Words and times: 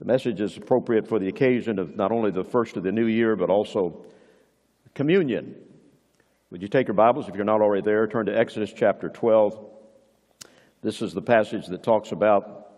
The 0.00 0.06
message 0.06 0.40
is 0.40 0.56
appropriate 0.56 1.06
for 1.06 1.18
the 1.18 1.28
occasion 1.28 1.78
of 1.78 1.94
not 1.94 2.10
only 2.10 2.30
the 2.30 2.42
first 2.42 2.78
of 2.78 2.82
the 2.82 2.90
new 2.90 3.04
year, 3.04 3.36
but 3.36 3.50
also 3.50 4.06
communion. 4.94 5.54
Would 6.50 6.62
you 6.62 6.68
take 6.68 6.88
your 6.88 6.94
Bibles, 6.94 7.28
if 7.28 7.34
you're 7.34 7.44
not 7.44 7.60
already 7.60 7.82
there, 7.82 8.06
turn 8.06 8.24
to 8.24 8.36
Exodus 8.36 8.72
chapter 8.72 9.10
12. 9.10 9.62
This 10.80 11.02
is 11.02 11.12
the 11.12 11.20
passage 11.20 11.66
that 11.66 11.82
talks 11.82 12.12
about 12.12 12.68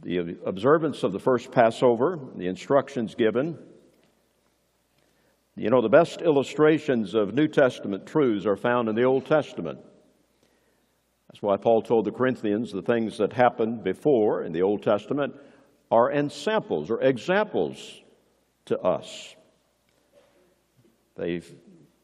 the 0.00 0.38
observance 0.46 1.02
of 1.02 1.12
the 1.12 1.20
first 1.20 1.52
Passover, 1.52 2.18
the 2.36 2.46
instructions 2.46 3.14
given. 3.14 3.58
You 5.56 5.68
know, 5.68 5.82
the 5.82 5.90
best 5.90 6.22
illustrations 6.22 7.12
of 7.12 7.34
New 7.34 7.48
Testament 7.48 8.06
truths 8.06 8.46
are 8.46 8.56
found 8.56 8.88
in 8.88 8.94
the 8.94 9.04
Old 9.04 9.26
Testament. 9.26 9.78
That's 11.28 11.42
why 11.42 11.58
Paul 11.58 11.82
told 11.82 12.06
the 12.06 12.12
Corinthians 12.12 12.72
the 12.72 12.80
things 12.80 13.18
that 13.18 13.34
happened 13.34 13.84
before 13.84 14.42
in 14.42 14.52
the 14.52 14.62
Old 14.62 14.82
Testament 14.82 15.34
are 15.90 16.12
ensamples 16.12 16.90
or 16.90 17.00
examples 17.02 18.02
to 18.66 18.78
us. 18.80 19.34
They 21.16 21.42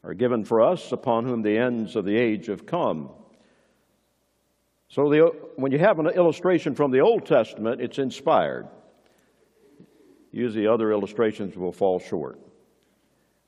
are 0.03 0.13
given 0.13 0.43
for 0.43 0.61
us 0.61 0.91
upon 0.91 1.25
whom 1.25 1.41
the 1.41 1.57
ends 1.57 1.95
of 1.95 2.05
the 2.05 2.15
age 2.15 2.47
have 2.47 2.65
come. 2.65 3.09
So 4.89 5.09
the, 5.09 5.33
when 5.55 5.71
you 5.71 5.79
have 5.79 5.99
an 5.99 6.07
illustration 6.07 6.75
from 6.75 6.91
the 6.91 6.99
Old 6.99 7.25
Testament, 7.25 7.81
it's 7.81 7.97
inspired. 7.97 8.67
Usually 10.31 10.67
other 10.67 10.91
illustrations 10.91 11.55
will 11.55 11.71
fall 11.71 11.99
short. 11.99 12.39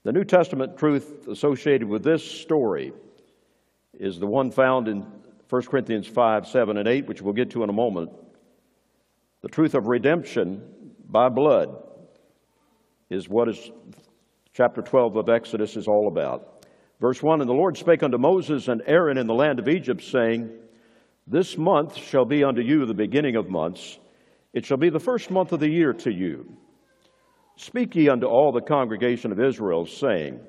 The 0.03 0.11
New 0.11 0.23
Testament 0.23 0.77
truth 0.77 1.27
associated 1.27 1.87
with 1.87 2.03
this 2.03 2.23
story 2.23 2.93
is 3.99 4.19
the 4.19 4.27
one 4.27 4.51
found 4.51 4.87
in 4.87 5.05
1 5.49 5.61
Corinthians 5.63 6.07
5, 6.07 6.47
7, 6.47 6.77
and 6.77 6.87
8, 6.87 7.07
which 7.07 7.21
we'll 7.21 7.33
get 7.33 7.51
to 7.51 7.63
in 7.63 7.69
a 7.69 7.73
moment. 7.73 8.11
The 9.45 9.51
truth 9.51 9.75
of 9.75 9.85
redemption 9.85 10.63
by 11.07 11.29
blood 11.29 11.69
is 13.11 13.29
what 13.29 13.47
is 13.47 13.69
chapter 14.53 14.81
12 14.81 15.17
of 15.17 15.29
Exodus 15.29 15.77
is 15.77 15.87
all 15.87 16.07
about. 16.07 16.65
Verse 16.99 17.21
1 17.21 17.41
And 17.41 17.47
the 17.47 17.53
Lord 17.53 17.77
spake 17.77 18.01
unto 18.01 18.17
Moses 18.17 18.69
and 18.69 18.81
Aaron 18.87 19.19
in 19.19 19.27
the 19.27 19.35
land 19.35 19.59
of 19.59 19.69
Egypt, 19.69 20.01
saying, 20.01 20.49
This 21.27 21.59
month 21.59 21.95
shall 21.95 22.25
be 22.25 22.43
unto 22.43 22.59
you 22.59 22.87
the 22.87 22.95
beginning 22.95 23.35
of 23.35 23.47
months. 23.47 23.99
It 24.51 24.65
shall 24.65 24.77
be 24.77 24.89
the 24.89 24.99
first 24.99 25.29
month 25.29 25.51
of 25.51 25.59
the 25.59 25.69
year 25.69 25.93
to 25.93 26.11
you. 26.11 26.51
Speak 27.55 27.95
ye 27.95 28.09
unto 28.09 28.25
all 28.25 28.51
the 28.51 28.61
congregation 28.61 29.31
of 29.31 29.39
Israel, 29.39 29.85
saying, 29.85 30.39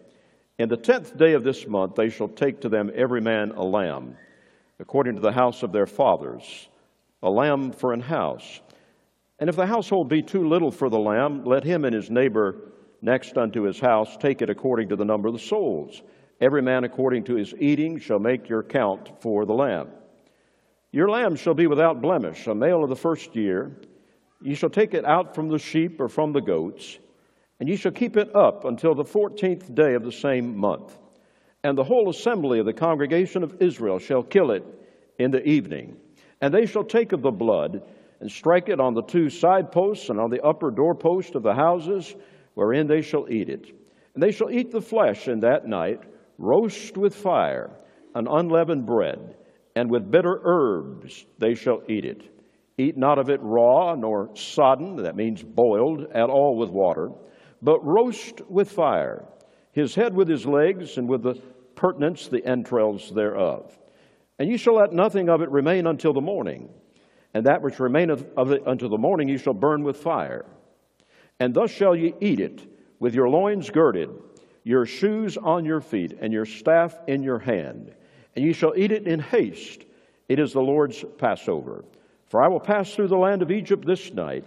In 0.58 0.70
the 0.70 0.78
tenth 0.78 1.18
day 1.18 1.34
of 1.34 1.44
this 1.44 1.66
month 1.66 1.96
they 1.96 2.08
shall 2.08 2.28
take 2.28 2.62
to 2.62 2.70
them 2.70 2.90
every 2.94 3.20
man 3.20 3.50
a 3.50 3.62
lamb, 3.62 4.16
according 4.80 5.16
to 5.16 5.20
the 5.20 5.32
house 5.32 5.62
of 5.62 5.70
their 5.70 5.86
fathers, 5.86 6.70
a 7.22 7.28
lamb 7.28 7.72
for 7.72 7.92
an 7.92 8.00
house. 8.00 8.62
And 9.38 9.50
if 9.50 9.56
the 9.56 9.66
household 9.66 10.08
be 10.08 10.22
too 10.22 10.48
little 10.48 10.70
for 10.70 10.88
the 10.88 10.98
lamb, 10.98 11.44
let 11.44 11.64
him 11.64 11.84
and 11.84 11.94
his 11.94 12.10
neighbor 12.10 12.72
next 13.02 13.36
unto 13.36 13.62
his 13.62 13.78
house 13.78 14.16
take 14.16 14.40
it 14.40 14.50
according 14.50 14.88
to 14.88 14.96
the 14.96 15.04
number 15.04 15.28
of 15.28 15.34
the 15.34 15.40
souls. 15.40 16.02
Every 16.40 16.62
man 16.62 16.84
according 16.84 17.24
to 17.24 17.34
his 17.36 17.54
eating 17.58 17.98
shall 17.98 18.18
make 18.18 18.48
your 18.48 18.62
count 18.62 19.20
for 19.20 19.44
the 19.44 19.52
lamb. 19.54 19.88
Your 20.90 21.10
lamb 21.10 21.36
shall 21.36 21.54
be 21.54 21.66
without 21.66 22.00
blemish, 22.00 22.46
a 22.46 22.54
male 22.54 22.82
of 22.82 22.88
the 22.88 22.96
first 22.96 23.36
year. 23.36 23.78
Ye 24.40 24.54
shall 24.54 24.70
take 24.70 24.94
it 24.94 25.04
out 25.04 25.34
from 25.34 25.48
the 25.48 25.58
sheep 25.58 26.00
or 26.00 26.08
from 26.08 26.32
the 26.32 26.40
goats, 26.40 26.98
and 27.58 27.68
ye 27.68 27.76
shall 27.76 27.92
keep 27.92 28.16
it 28.16 28.34
up 28.34 28.64
until 28.64 28.94
the 28.94 29.04
fourteenth 29.04 29.74
day 29.74 29.94
of 29.94 30.04
the 30.04 30.12
same 30.12 30.56
month. 30.56 30.96
And 31.62 31.76
the 31.76 31.84
whole 31.84 32.08
assembly 32.08 32.58
of 32.58 32.66
the 32.66 32.72
congregation 32.72 33.42
of 33.42 33.60
Israel 33.60 33.98
shall 33.98 34.22
kill 34.22 34.50
it 34.50 34.64
in 35.18 35.30
the 35.30 35.46
evening. 35.46 35.96
And 36.40 36.52
they 36.52 36.66
shall 36.66 36.84
take 36.84 37.12
of 37.12 37.22
the 37.22 37.30
blood 37.30 37.82
and 38.20 38.30
strike 38.30 38.68
it 38.68 38.80
on 38.80 38.94
the 38.94 39.02
two 39.02 39.28
side 39.28 39.70
posts 39.70 40.08
and 40.08 40.18
on 40.18 40.30
the 40.30 40.42
upper 40.42 40.70
doorpost 40.70 41.34
of 41.34 41.42
the 41.42 41.54
houses 41.54 42.14
wherein 42.54 42.86
they 42.86 43.02
shall 43.02 43.30
eat 43.30 43.48
it. 43.48 43.66
And 44.14 44.22
they 44.22 44.32
shall 44.32 44.50
eat 44.50 44.70
the 44.70 44.80
flesh 44.80 45.28
in 45.28 45.40
that 45.40 45.66
night, 45.66 46.00
roast 46.38 46.96
with 46.96 47.14
fire, 47.14 47.70
an 48.14 48.26
unleavened 48.26 48.86
bread, 48.86 49.36
and 49.74 49.90
with 49.90 50.10
bitter 50.10 50.40
herbs 50.42 51.26
they 51.38 51.54
shall 51.54 51.82
eat 51.88 52.04
it. 52.04 52.22
Eat 52.78 52.96
not 52.96 53.18
of 53.18 53.30
it 53.30 53.40
raw, 53.42 53.94
nor 53.94 54.30
sodden, 54.34 54.96
that 54.96 55.16
means 55.16 55.42
boiled, 55.42 56.06
at 56.12 56.30
all 56.30 56.56
with 56.56 56.70
water, 56.70 57.10
but 57.62 57.84
roast 57.84 58.40
with 58.48 58.70
fire, 58.70 59.24
his 59.72 59.94
head 59.94 60.14
with 60.14 60.28
his 60.28 60.46
legs, 60.46 60.96
and 60.96 61.08
with 61.08 61.22
the 61.22 61.34
purtenance, 61.74 62.28
the 62.28 62.44
entrails 62.46 63.10
thereof. 63.14 63.76
And 64.38 64.50
ye 64.50 64.56
shall 64.56 64.76
let 64.76 64.92
nothing 64.92 65.28
of 65.28 65.40
it 65.42 65.50
remain 65.50 65.86
until 65.86 66.12
the 66.12 66.20
morning, 66.20 66.68
and 67.36 67.44
that 67.44 67.60
which 67.60 67.78
remaineth 67.78 68.24
of 68.34 68.50
it 68.50 68.62
until 68.64 68.88
the 68.88 68.96
morning 68.96 69.28
ye 69.28 69.36
shall 69.36 69.52
burn 69.52 69.82
with 69.82 69.98
fire. 69.98 70.46
And 71.38 71.52
thus 71.52 71.70
shall 71.70 71.94
ye 71.94 72.14
eat 72.18 72.40
it, 72.40 72.66
with 72.98 73.14
your 73.14 73.28
loins 73.28 73.68
girded, 73.68 74.08
your 74.64 74.86
shoes 74.86 75.36
on 75.36 75.66
your 75.66 75.82
feet, 75.82 76.16
and 76.18 76.32
your 76.32 76.46
staff 76.46 76.96
in 77.06 77.22
your 77.22 77.38
hand. 77.38 77.94
And 78.34 78.42
ye 78.42 78.54
shall 78.54 78.72
eat 78.74 78.90
it 78.90 79.06
in 79.06 79.20
haste. 79.20 79.84
It 80.30 80.38
is 80.38 80.54
the 80.54 80.62
Lord's 80.62 81.04
Passover. 81.18 81.84
For 82.28 82.42
I 82.42 82.48
will 82.48 82.58
pass 82.58 82.94
through 82.94 83.08
the 83.08 83.18
land 83.18 83.42
of 83.42 83.50
Egypt 83.50 83.84
this 83.86 84.14
night, 84.14 84.46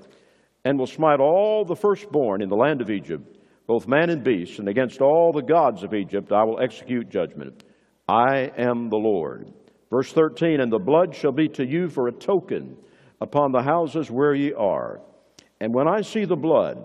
and 0.66 0.80
will 0.80 0.88
smite 0.88 1.20
all 1.20 1.66
the 1.66 1.76
firstborn 1.76 2.42
in 2.42 2.50
the 2.50 2.56
land 2.56 2.82
of 2.82 2.90
Egypt, 2.90 3.38
both 3.68 3.88
man 3.88 4.10
and 4.10 4.24
beast, 4.24 4.58
and 4.58 4.68
against 4.68 5.00
all 5.00 5.32
the 5.32 5.44
gods 5.44 5.84
of 5.84 5.94
Egypt 5.94 6.32
I 6.32 6.44
will 6.44 6.60
execute 6.60 7.12
judgment. 7.12 7.64
I 8.08 8.52
am 8.58 8.90
the 8.90 8.98
Lord. 8.98 9.54
Verse 9.90 10.12
13 10.12 10.60
And 10.60 10.72
the 10.72 10.80
blood 10.80 11.16
shall 11.16 11.32
be 11.32 11.48
to 11.50 11.66
you 11.66 11.90
for 11.90 12.08
a 12.08 12.12
token 12.12 12.78
upon 13.22 13.52
the 13.52 13.64
houses 13.64 14.10
where 14.10 14.34
ye 14.34 14.54
are. 14.54 15.02
And 15.60 15.74
when 15.74 15.88
I 15.88 16.02
see 16.02 16.26
the 16.26 16.38
blood, 16.38 16.84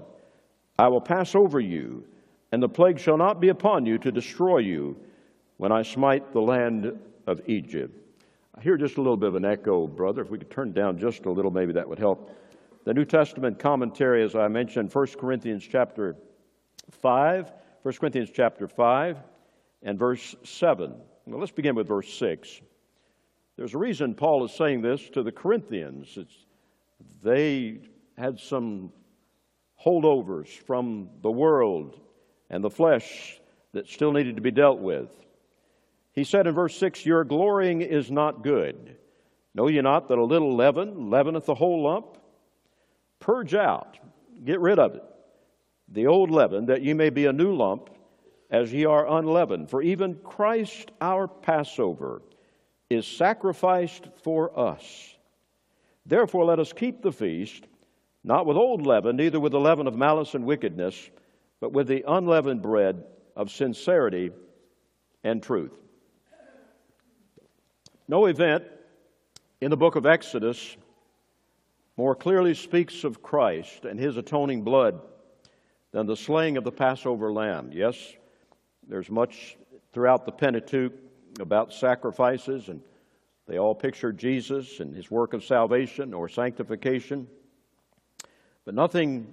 I 0.78 0.88
will 0.88 1.00
pass 1.00 1.34
over 1.34 1.60
you, 1.60 2.04
and 2.50 2.62
the 2.62 2.68
plague 2.68 2.98
shall 2.98 3.16
not 3.16 3.40
be 3.40 3.48
upon 3.48 3.86
you 3.86 3.98
to 3.98 4.10
destroy 4.10 4.58
you 4.58 4.96
when 5.58 5.70
I 5.70 5.82
smite 5.82 6.32
the 6.32 6.40
land 6.40 6.98
of 7.26 7.40
Egypt. 7.46 7.96
I 8.56 8.60
hear 8.60 8.76
just 8.76 8.96
a 8.96 9.00
little 9.00 9.16
bit 9.16 9.28
of 9.28 9.34
an 9.36 9.44
echo, 9.44 9.86
brother. 9.86 10.22
If 10.22 10.30
we 10.30 10.38
could 10.38 10.50
turn 10.50 10.72
down 10.72 10.98
just 10.98 11.26
a 11.26 11.30
little, 11.30 11.50
maybe 11.50 11.72
that 11.72 11.88
would 11.88 11.98
help. 11.98 12.30
The 12.84 12.94
New 12.94 13.04
Testament 13.04 13.58
commentary, 13.58 14.22
as 14.22 14.34
I 14.34 14.48
mentioned, 14.48 14.92
1 14.92 15.06
Corinthians 15.18 15.66
chapter 15.66 16.16
5, 16.90 17.52
1 17.82 17.94
Corinthians 17.94 18.30
chapter 18.32 18.68
5, 18.68 19.18
and 19.82 19.98
verse 19.98 20.34
7. 20.42 20.94
Well, 21.26 21.40
let's 21.40 21.52
begin 21.52 21.74
with 21.74 21.88
verse 21.88 22.12
6. 22.14 22.60
There's 23.56 23.74
a 23.74 23.78
reason 23.78 24.14
Paul 24.14 24.44
is 24.44 24.52
saying 24.52 24.82
this 24.82 25.08
to 25.10 25.22
the 25.22 25.30
Corinthians. 25.30 26.16
It's, 26.16 26.34
they 27.22 27.78
had 28.16 28.40
some 28.40 28.92
holdovers 29.84 30.48
from 30.48 31.08
the 31.22 31.30
world 31.30 32.00
and 32.50 32.64
the 32.64 32.70
flesh 32.70 33.40
that 33.72 33.88
still 33.88 34.12
needed 34.12 34.36
to 34.36 34.42
be 34.42 34.50
dealt 34.50 34.80
with. 34.80 35.10
He 36.12 36.24
said 36.24 36.46
in 36.46 36.54
verse 36.54 36.76
6, 36.78 37.06
Your 37.06 37.24
glorying 37.24 37.80
is 37.80 38.10
not 38.10 38.42
good. 38.42 38.96
Know 39.54 39.68
ye 39.68 39.80
not 39.80 40.08
that 40.08 40.18
a 40.18 40.24
little 40.24 40.56
leaven 40.56 41.10
leaveneth 41.10 41.46
the 41.46 41.54
whole 41.54 41.84
lump? 41.84 42.18
Purge 43.20 43.54
out, 43.54 43.98
get 44.44 44.60
rid 44.60 44.78
of 44.78 44.96
it, 44.96 45.02
the 45.88 46.08
old 46.08 46.30
leaven, 46.30 46.66
that 46.66 46.82
ye 46.82 46.92
may 46.92 47.10
be 47.10 47.26
a 47.26 47.32
new 47.32 47.54
lump, 47.54 47.90
as 48.50 48.72
ye 48.72 48.84
are 48.84 49.08
unleavened. 49.18 49.70
For 49.70 49.80
even 49.80 50.16
Christ 50.16 50.90
our 51.00 51.26
Passover 51.26 52.20
is 52.90 53.06
sacrificed 53.06 54.08
for 54.22 54.58
us. 54.58 55.14
Therefore 56.06 56.44
let 56.44 56.58
us 56.58 56.72
keep 56.72 57.02
the 57.02 57.12
feast, 57.12 57.64
not 58.22 58.46
with 58.46 58.56
old 58.56 58.86
leaven, 58.86 59.16
neither 59.16 59.40
with 59.40 59.52
the 59.52 59.60
leaven 59.60 59.86
of 59.86 59.96
malice 59.96 60.34
and 60.34 60.44
wickedness, 60.44 61.10
but 61.60 61.72
with 61.72 61.88
the 61.88 62.04
unleavened 62.06 62.62
bread 62.62 63.04
of 63.36 63.50
sincerity 63.50 64.30
and 65.22 65.42
truth. 65.42 65.72
No 68.06 68.26
event 68.26 68.64
in 69.60 69.70
the 69.70 69.76
book 69.76 69.96
of 69.96 70.04
Exodus 70.04 70.76
more 71.96 72.14
clearly 72.14 72.54
speaks 72.54 73.04
of 73.04 73.22
Christ 73.22 73.84
and 73.84 73.98
his 73.98 74.16
atoning 74.16 74.62
blood 74.62 75.00
than 75.92 76.06
the 76.06 76.16
slaying 76.16 76.56
of 76.56 76.64
the 76.64 76.72
Passover 76.72 77.32
lamb. 77.32 77.70
Yes, 77.72 77.96
there's 78.86 79.10
much 79.10 79.56
throughout 79.92 80.26
the 80.26 80.32
Pentateuch 80.32 80.92
about 81.40 81.72
sacrifices, 81.72 82.68
and 82.68 82.80
they 83.46 83.58
all 83.58 83.74
picture 83.74 84.12
Jesus 84.12 84.80
and 84.80 84.94
his 84.94 85.10
work 85.10 85.32
of 85.34 85.44
salvation 85.44 86.14
or 86.14 86.28
sanctification. 86.28 87.26
But 88.64 88.74
nothing 88.74 89.32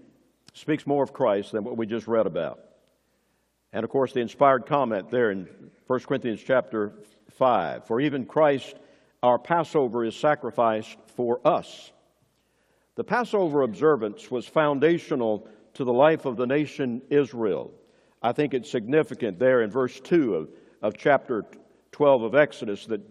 speaks 0.54 0.86
more 0.86 1.04
of 1.04 1.14
Christ 1.14 1.52
than 1.52 1.64
what 1.64 1.78
we 1.78 1.86
just 1.86 2.08
read 2.08 2.28
about. 2.28 2.60
And 3.74 3.84
of 3.84 3.90
course, 3.90 4.12
the 4.12 4.20
inspired 4.20 4.66
comment 4.66 5.10
there 5.10 5.32
in 5.32 5.48
1 5.88 6.00
Corinthians 6.02 6.42
chapter 6.46 6.94
5 7.32 7.88
For 7.88 8.02
even 8.02 8.26
Christ, 8.26 8.76
our 9.24 9.40
Passover, 9.40 10.04
is 10.04 10.16
sacrificed 10.16 10.98
for 11.16 11.40
us. 11.46 11.92
The 12.96 13.04
Passover 13.06 13.62
observance 13.62 14.30
was 14.30 14.46
foundational 14.46 15.48
to 15.76 15.86
the 15.86 15.94
life 15.94 16.26
of 16.26 16.36
the 16.36 16.46
nation 16.46 17.02
Israel. 17.10 17.72
I 18.22 18.34
think 18.34 18.54
it's 18.54 18.70
significant 18.70 19.40
there 19.40 19.62
in 19.62 19.72
verse 19.72 20.00
2 20.02 20.36
of, 20.36 20.50
of 20.82 20.98
chapter 20.98 21.46
12 21.92 22.24
of 22.24 22.36
Exodus 22.36 22.86
that 22.88 23.02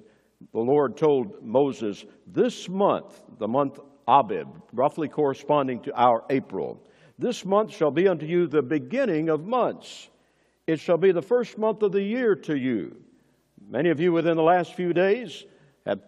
the 0.53 0.61
Lord 0.61 0.97
told 0.97 1.43
Moses, 1.45 2.05
This 2.27 2.69
month, 2.69 3.21
the 3.39 3.49
month 3.49 3.79
Abib, 4.09 4.49
roughly 4.73 5.09
corresponding 5.09 5.81
to 5.83 5.95
our 5.95 6.25
April. 6.31 6.83
This 7.19 7.45
month 7.45 7.73
shall 7.73 7.91
be 7.91 8.09
unto 8.09 8.27
you 8.27 8.47
the 8.47 8.63
beginning 8.63 9.29
of 9.29 9.47
months. 9.47 10.09
It 10.67 10.81
shall 10.81 10.97
be 10.97 11.13
the 11.13 11.23
first 11.23 11.59
month 11.59 11.83
of 11.83 11.93
the 11.93 12.03
year 12.03 12.35
to 12.35 12.57
you. 12.57 12.97
Many 13.69 13.91
of 13.91 14.01
you 14.01 14.13
within 14.13 14.37
the 14.37 14.43
last 14.43 14.75
few 14.75 14.93
days 14.93 15.45
have 15.87 16.01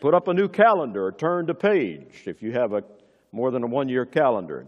put 0.00 0.14
up 0.14 0.28
a 0.28 0.34
new 0.34 0.48
calendar 0.48 1.06
or 1.06 1.12
turned 1.12 1.48
a 1.50 1.54
page 1.54 2.24
if 2.26 2.42
you 2.42 2.52
have 2.52 2.72
a 2.72 2.82
more 3.32 3.50
than 3.50 3.62
a 3.62 3.66
one 3.66 3.88
year 3.88 4.04
calendar. 4.04 4.66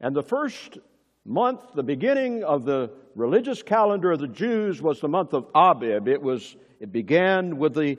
And 0.00 0.14
the 0.14 0.22
first 0.22 0.78
month, 1.26 1.60
the 1.74 1.82
beginning 1.82 2.44
of 2.44 2.64
the 2.64 2.90
religious 3.14 3.62
calendar 3.62 4.12
of 4.12 4.20
the 4.20 4.28
Jews 4.28 4.80
was 4.80 5.00
the 5.00 5.08
month 5.08 5.32
of 5.32 5.46
Abib. 5.54 6.08
It 6.08 6.22
was 6.22 6.56
it 6.80 6.92
began 6.92 7.58
with 7.58 7.74
the 7.74 7.98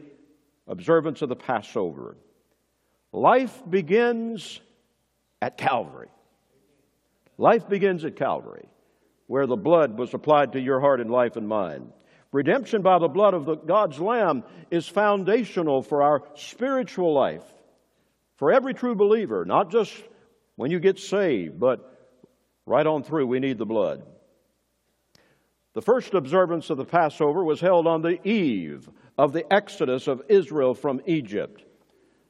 observance 0.68 1.22
of 1.22 1.30
the 1.30 1.36
Passover. 1.36 2.16
Life 3.12 3.64
begins 3.68 4.60
at 5.42 5.58
Calvary. 5.58 6.10
Life 7.38 7.68
begins 7.68 8.04
at 8.06 8.16
Calvary, 8.16 8.68
where 9.28 9.48
the 9.48 9.56
blood 9.56 9.98
was 9.98 10.14
applied 10.14 10.54
to 10.54 10.60
your 10.60 10.80
heart 10.80 11.02
and 11.02 11.12
life 11.12 11.36
and 11.36 11.48
mind. 11.48 11.92
Redemption 12.32 12.82
by 12.82 13.00
the 13.00 13.08
blood 13.08 13.34
of 13.34 13.46
the, 13.46 13.56
God's 13.56 14.00
Lamb 14.00 14.44
is 14.70 14.88
foundational 14.88 15.82
for 15.82 16.04
our 16.04 16.24
spiritual 16.36 17.14
life, 17.14 17.44
for 18.36 18.52
every 18.52 18.74
true 18.74 18.96
believer, 18.96 19.46
not 19.46 19.72
just 19.72 19.94
when 20.56 20.72
you 20.72 20.80
get 20.80 21.00
saved, 21.00 21.60
but 21.60 21.97
right 22.68 22.86
on 22.86 23.02
through, 23.02 23.26
we 23.26 23.40
need 23.40 23.58
the 23.58 23.66
blood. 23.66 24.04
The 25.74 25.82
first 25.82 26.14
observance 26.14 26.70
of 26.70 26.78
the 26.78 26.86
Passover 26.86 27.44
was 27.44 27.62
held 27.62 27.88
on 27.88 28.02
the 28.02 28.20
eve 28.28 28.90
of 29.18 29.34
the 29.34 29.52
exodus 29.52 30.08
of 30.08 30.22
Israel 30.28 30.74
from 30.74 31.02
Egypt. 31.06 31.64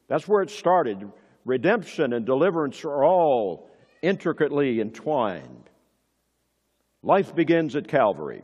That's 0.07 0.27
where 0.27 0.41
it 0.41 0.49
started. 0.49 1.11
Redemption 1.43 2.13
and 2.13 2.25
deliverance 2.25 2.83
are 2.85 3.03
all 3.03 3.69
intricately 4.01 4.79
entwined. 4.79 5.69
Life 7.01 7.33
begins 7.33 7.75
at 7.75 7.87
Calvary. 7.87 8.43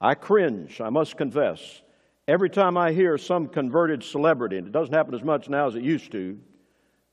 I 0.00 0.14
cringe, 0.14 0.80
I 0.80 0.90
must 0.90 1.16
confess, 1.16 1.82
every 2.28 2.50
time 2.50 2.76
I 2.76 2.92
hear 2.92 3.16
some 3.16 3.48
converted 3.48 4.02
celebrity, 4.02 4.58
and 4.58 4.66
it 4.66 4.72
doesn't 4.72 4.94
happen 4.94 5.14
as 5.14 5.22
much 5.22 5.48
now 5.48 5.66
as 5.66 5.74
it 5.74 5.82
used 5.82 6.12
to. 6.12 6.38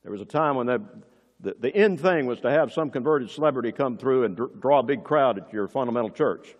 There 0.03 0.11
was 0.11 0.21
a 0.21 0.25
time 0.25 0.55
when 0.55 0.67
the, 0.67 0.81
the, 1.41 1.55
the 1.59 1.75
end 1.75 1.99
thing 1.99 2.25
was 2.25 2.39
to 2.41 2.51
have 2.51 2.71
some 2.71 2.89
converted 2.89 3.29
celebrity 3.29 3.71
come 3.71 3.97
through 3.97 4.25
and 4.25 4.35
dr- 4.35 4.61
draw 4.61 4.79
a 4.79 4.83
big 4.83 5.03
crowd 5.03 5.37
at 5.37 5.51
your 5.51 5.67
fundamental 5.67 6.09
church. 6.09 6.55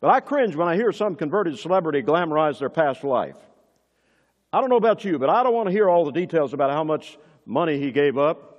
But 0.00 0.10
I 0.10 0.20
cringe 0.20 0.56
when 0.56 0.68
I 0.68 0.76
hear 0.76 0.92
some 0.92 1.16
converted 1.16 1.58
celebrity 1.58 2.02
glamorize 2.02 2.58
their 2.58 2.70
past 2.70 3.04
life. 3.04 3.36
I 4.52 4.60
don't 4.60 4.70
know 4.70 4.76
about 4.76 5.04
you, 5.04 5.18
but 5.18 5.30
I 5.30 5.42
don't 5.42 5.54
want 5.54 5.68
to 5.68 5.72
hear 5.72 5.88
all 5.88 6.04
the 6.04 6.12
details 6.12 6.52
about 6.52 6.70
how 6.70 6.84
much 6.84 7.18
money 7.46 7.78
he 7.78 7.92
gave 7.92 8.18
up 8.18 8.50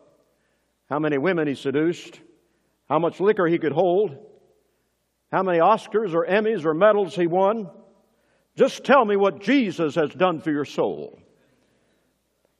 how 0.91 0.99
many 0.99 1.17
women 1.17 1.47
he 1.47 1.55
seduced, 1.55 2.19
how 2.89 2.99
much 2.99 3.21
liquor 3.21 3.47
he 3.47 3.57
could 3.57 3.71
hold, 3.71 4.17
how 5.31 5.41
many 5.41 5.59
Oscars 5.59 6.13
or 6.13 6.25
Emmys 6.25 6.65
or 6.65 6.73
medals 6.73 7.15
he 7.15 7.27
won. 7.27 7.69
Just 8.57 8.83
tell 8.83 9.05
me 9.05 9.15
what 9.15 9.39
Jesus 9.39 9.95
has 9.95 10.09
done 10.11 10.41
for 10.41 10.51
your 10.51 10.65
soul. 10.65 11.17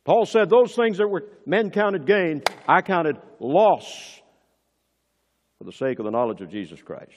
Paul 0.03 0.25
said, 0.25 0.50
Those 0.50 0.75
things 0.75 0.98
that 0.98 1.07
were 1.07 1.27
men 1.45 1.69
counted 1.71 2.06
gain, 2.06 2.44
I 2.68 2.81
counted 2.81 3.18
loss 3.39 4.21
for 5.57 5.63
the 5.63 5.71
sake 5.71 6.00
of 6.00 6.06
the 6.06 6.12
knowledge 6.12 6.42
of 6.42 6.50
Jesus 6.50 6.81
Christ. 6.81 7.12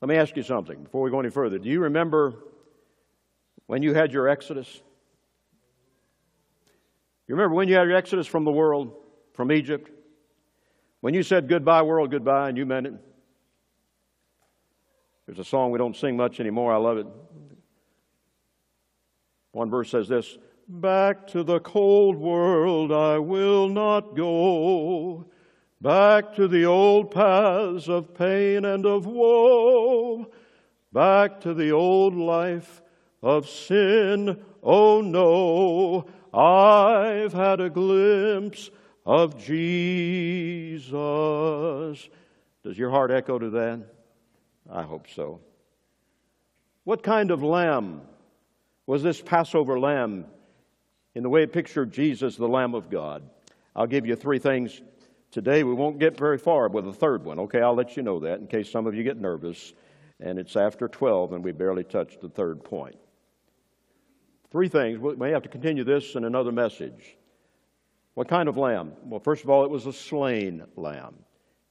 Let 0.00 0.08
me 0.08 0.16
ask 0.16 0.36
you 0.36 0.42
something 0.42 0.82
before 0.82 1.02
we 1.02 1.10
go 1.10 1.20
any 1.20 1.30
further. 1.30 1.58
Do 1.58 1.68
you 1.68 1.80
remember 1.80 2.34
when 3.66 3.82
you 3.82 3.94
had 3.94 4.12
your 4.12 4.28
exodus? 4.28 4.80
You 7.28 7.36
remember 7.36 7.54
when 7.54 7.68
you 7.68 7.74
had 7.74 7.86
your 7.86 7.96
exodus 7.96 8.26
from 8.26 8.44
the 8.44 8.50
world? 8.50 8.94
from 9.40 9.52
Egypt. 9.52 9.90
When 11.00 11.14
you 11.14 11.22
said 11.22 11.48
goodbye, 11.48 11.80
world, 11.80 12.10
goodbye, 12.10 12.50
and 12.50 12.58
you 12.58 12.66
meant 12.66 12.86
it. 12.86 12.92
There's 15.24 15.38
a 15.38 15.44
song 15.44 15.70
we 15.70 15.78
don't 15.78 15.96
sing 15.96 16.14
much 16.14 16.40
anymore. 16.40 16.74
I 16.74 16.76
love 16.76 16.98
it. 16.98 17.06
One 19.52 19.70
verse 19.70 19.90
says 19.90 20.08
this 20.08 20.36
Back 20.72 21.26
to 21.28 21.42
the 21.42 21.58
cold 21.58 22.16
world 22.16 22.92
I 22.92 23.18
will 23.18 23.68
not 23.68 24.14
go. 24.14 25.26
Back 25.80 26.36
to 26.36 26.46
the 26.46 26.64
old 26.64 27.10
paths 27.10 27.88
of 27.88 28.14
pain 28.14 28.64
and 28.64 28.86
of 28.86 29.04
woe. 29.04 30.30
Back 30.92 31.40
to 31.40 31.54
the 31.54 31.72
old 31.72 32.14
life 32.14 32.82
of 33.20 33.48
sin. 33.48 34.40
Oh 34.62 35.00
no, 35.00 36.06
I've 36.32 37.32
had 37.32 37.60
a 37.60 37.68
glimpse 37.68 38.70
of 39.04 39.44
Jesus. 39.44 40.88
Does 42.62 42.78
your 42.78 42.90
heart 42.90 43.10
echo 43.10 43.40
to 43.40 43.50
that? 43.50 43.92
I 44.70 44.82
hope 44.82 45.08
so. 45.12 45.40
What 46.84 47.02
kind 47.02 47.32
of 47.32 47.42
lamb 47.42 48.02
was 48.86 49.02
this 49.02 49.20
Passover 49.20 49.76
lamb 49.80 50.26
in 51.14 51.22
the 51.22 51.28
way 51.28 51.42
it 51.42 51.52
pictured 51.52 51.92
Jesus, 51.92 52.36
the 52.36 52.48
Lamb 52.48 52.74
of 52.74 52.90
God? 52.90 53.22
I'll 53.74 53.86
give 53.86 54.06
you 54.06 54.16
three 54.16 54.38
things 54.38 54.82
today. 55.30 55.62
We 55.62 55.74
won't 55.74 55.98
get 55.98 56.16
very 56.16 56.38
far 56.38 56.68
with 56.68 56.86
a 56.86 56.92
third 56.92 57.24
one. 57.24 57.38
Okay, 57.40 57.60
I'll 57.60 57.74
let 57.74 57.96
you 57.96 58.02
know 58.02 58.20
that 58.20 58.40
in 58.40 58.46
case 58.46 58.70
some 58.70 58.86
of 58.86 58.94
you 58.94 59.02
get 59.02 59.20
nervous. 59.20 59.72
And 60.20 60.38
it's 60.38 60.56
after 60.56 60.88
12 60.88 61.32
and 61.32 61.44
we 61.44 61.52
barely 61.52 61.84
touched 61.84 62.20
the 62.20 62.28
third 62.28 62.62
point. 62.62 62.96
Three 64.50 64.68
things. 64.68 64.98
We 64.98 65.16
may 65.16 65.30
have 65.30 65.42
to 65.44 65.48
continue 65.48 65.84
this 65.84 66.14
in 66.16 66.24
another 66.24 66.52
message. 66.52 67.16
What 68.14 68.28
kind 68.28 68.48
of 68.48 68.56
lamb? 68.56 68.92
Well, 69.04 69.20
first 69.20 69.44
of 69.44 69.50
all, 69.50 69.64
it 69.64 69.70
was 69.70 69.86
a 69.86 69.92
slain 69.92 70.64
lamb. 70.76 71.14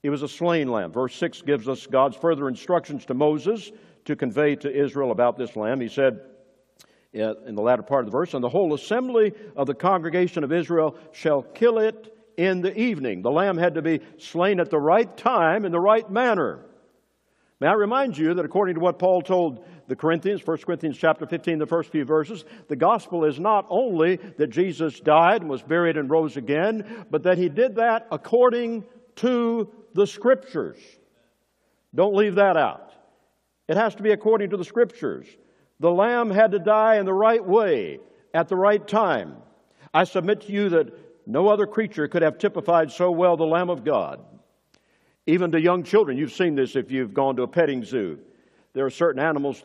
It 0.02 0.10
was 0.10 0.24
a 0.24 0.30
slain 0.30 0.70
lamb. 0.70 0.92
Verse 0.92 1.14
6 1.16 1.42
gives 1.42 1.68
us 1.68 1.86
God's 1.86 2.16
further 2.16 2.48
instructions 2.48 3.06
to 3.06 3.14
Moses 3.14 3.72
to 4.06 4.16
convey 4.16 4.56
to 4.56 4.74
Israel 4.74 5.12
about 5.12 5.38
this 5.38 5.58
lamb. 5.58 5.82
He 5.82 5.90
said 5.90 6.22
Uh, 7.16 7.34
in 7.48 7.56
the 7.56 7.62
latter 7.62 7.82
part 7.82 8.06
of 8.06 8.12
the 8.12 8.16
verse, 8.16 8.36
And 8.36 8.44
the 8.44 8.50
whole 8.50 8.76
assembly 8.76 9.34
of 9.56 9.66
the 9.66 9.74
congregation 9.74 10.44
of 10.44 10.52
Israel 10.52 10.96
shall 11.12 11.42
kill 11.42 11.80
it 11.80 12.16
in 12.38 12.62
the 12.62 12.78
evening. 12.80 13.24
The 13.24 13.32
lamb 13.32 13.58
had 13.58 13.74
to 13.76 13.82
be 13.82 14.02
slain 14.20 14.60
at 14.60 14.70
the 14.70 14.80
right 14.80 15.18
time 15.18 15.66
in 15.66 15.72
the 15.72 15.80
right 15.80 16.08
manner. 16.08 16.60
May 17.60 17.68
I 17.68 17.74
remind 17.74 18.16
you 18.16 18.36
that 18.36 18.46
according 18.46 18.76
to 18.76 18.82
what 18.82 19.00
Paul 19.00 19.24
told 19.24 19.66
the 19.88 19.96
Corinthians, 19.96 20.46
1 20.46 20.58
Corinthians 20.60 20.98
chapter 20.98 21.26
15, 21.26 21.58
the 21.58 21.66
first 21.66 21.92
few 21.92 22.06
verses, 22.06 22.46
the 22.68 22.76
gospel 22.76 23.26
is 23.26 23.40
not 23.40 23.66
only 23.70 24.18
that 24.38 24.52
Jesus 24.52 25.00
died 25.00 25.42
and 25.42 25.50
was 25.50 25.64
buried 25.64 25.98
and 25.98 26.12
rose 26.12 26.38
again, 26.38 27.06
but 27.10 27.24
that 27.24 27.40
he 27.40 27.50
did 27.50 27.76
that 27.76 28.08
according 28.12 28.86
to 29.16 29.68
the 29.96 30.06
scriptures. 30.06 30.78
Don't 31.94 32.16
leave 32.16 32.36
that 32.36 32.56
out. 32.56 32.94
It 33.68 33.78
has 33.78 33.96
to 33.96 34.04
be 34.04 34.12
according 34.12 34.52
to 34.52 34.58
the 34.58 34.64
scriptures. 34.64 35.28
The 35.80 35.92
lamb 35.92 36.30
had 36.30 36.52
to 36.52 36.60
die 36.60 36.98
in 36.98 37.06
the 37.06 37.14
right 37.14 37.44
way 37.44 38.00
at 38.34 38.48
the 38.48 38.56
right 38.56 38.86
time. 38.86 39.38
I 39.94 40.04
submit 40.04 40.42
to 40.42 40.52
you 40.52 40.70
that 40.70 40.94
no 41.26 41.48
other 41.48 41.68
creature 41.68 42.08
could 42.08 42.22
have 42.22 42.38
typified 42.38 42.92
so 42.92 43.12
well 43.12 43.38
the 43.38 43.46
Lamb 43.46 43.70
of 43.70 43.84
God. 43.84 44.20
Even 45.28 45.52
to 45.52 45.62
young 45.62 45.84
children, 45.84 46.18
you've 46.18 46.34
seen 46.34 46.56
this 46.56 46.76
if 46.76 46.90
you've 46.90 47.14
gone 47.14 47.36
to 47.36 47.44
a 47.44 47.48
petting 47.48 47.84
zoo. 47.84 48.20
There 48.74 48.86
are 48.86 48.90
certain 48.90 49.22
animals 49.22 49.64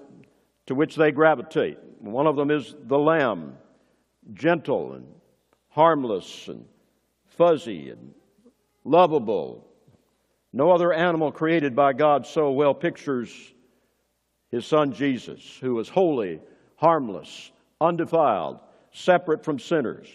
to 0.67 0.75
which 0.75 0.95
they 0.95 1.11
gravitate. 1.11 1.79
One 2.01 2.27
of 2.27 2.37
them 2.37 2.51
is 2.51 2.75
the 2.85 2.99
lamb, 2.99 3.57
gentle 4.35 4.93
and 4.93 5.07
harmless 5.69 6.49
and 6.49 6.67
fuzzy 7.25 7.91
and 7.91 8.13
lovable. 8.85 9.67
No 10.53 10.71
other 10.71 10.93
animal 10.93 11.33
created 11.33 11.75
by 11.75 11.95
God 11.95 12.27
so 12.27 12.53
well 12.53 12.75
pictures 12.75 13.54
his 14.55 14.67
son 14.67 14.93
Jesus, 14.93 15.59
who 15.61 15.75
was 15.75 15.89
holy, 15.89 16.41
harmless, 16.77 17.51
undefiled, 17.81 18.61
separate 18.93 19.45
from 19.45 19.59
sinners. 19.59 20.07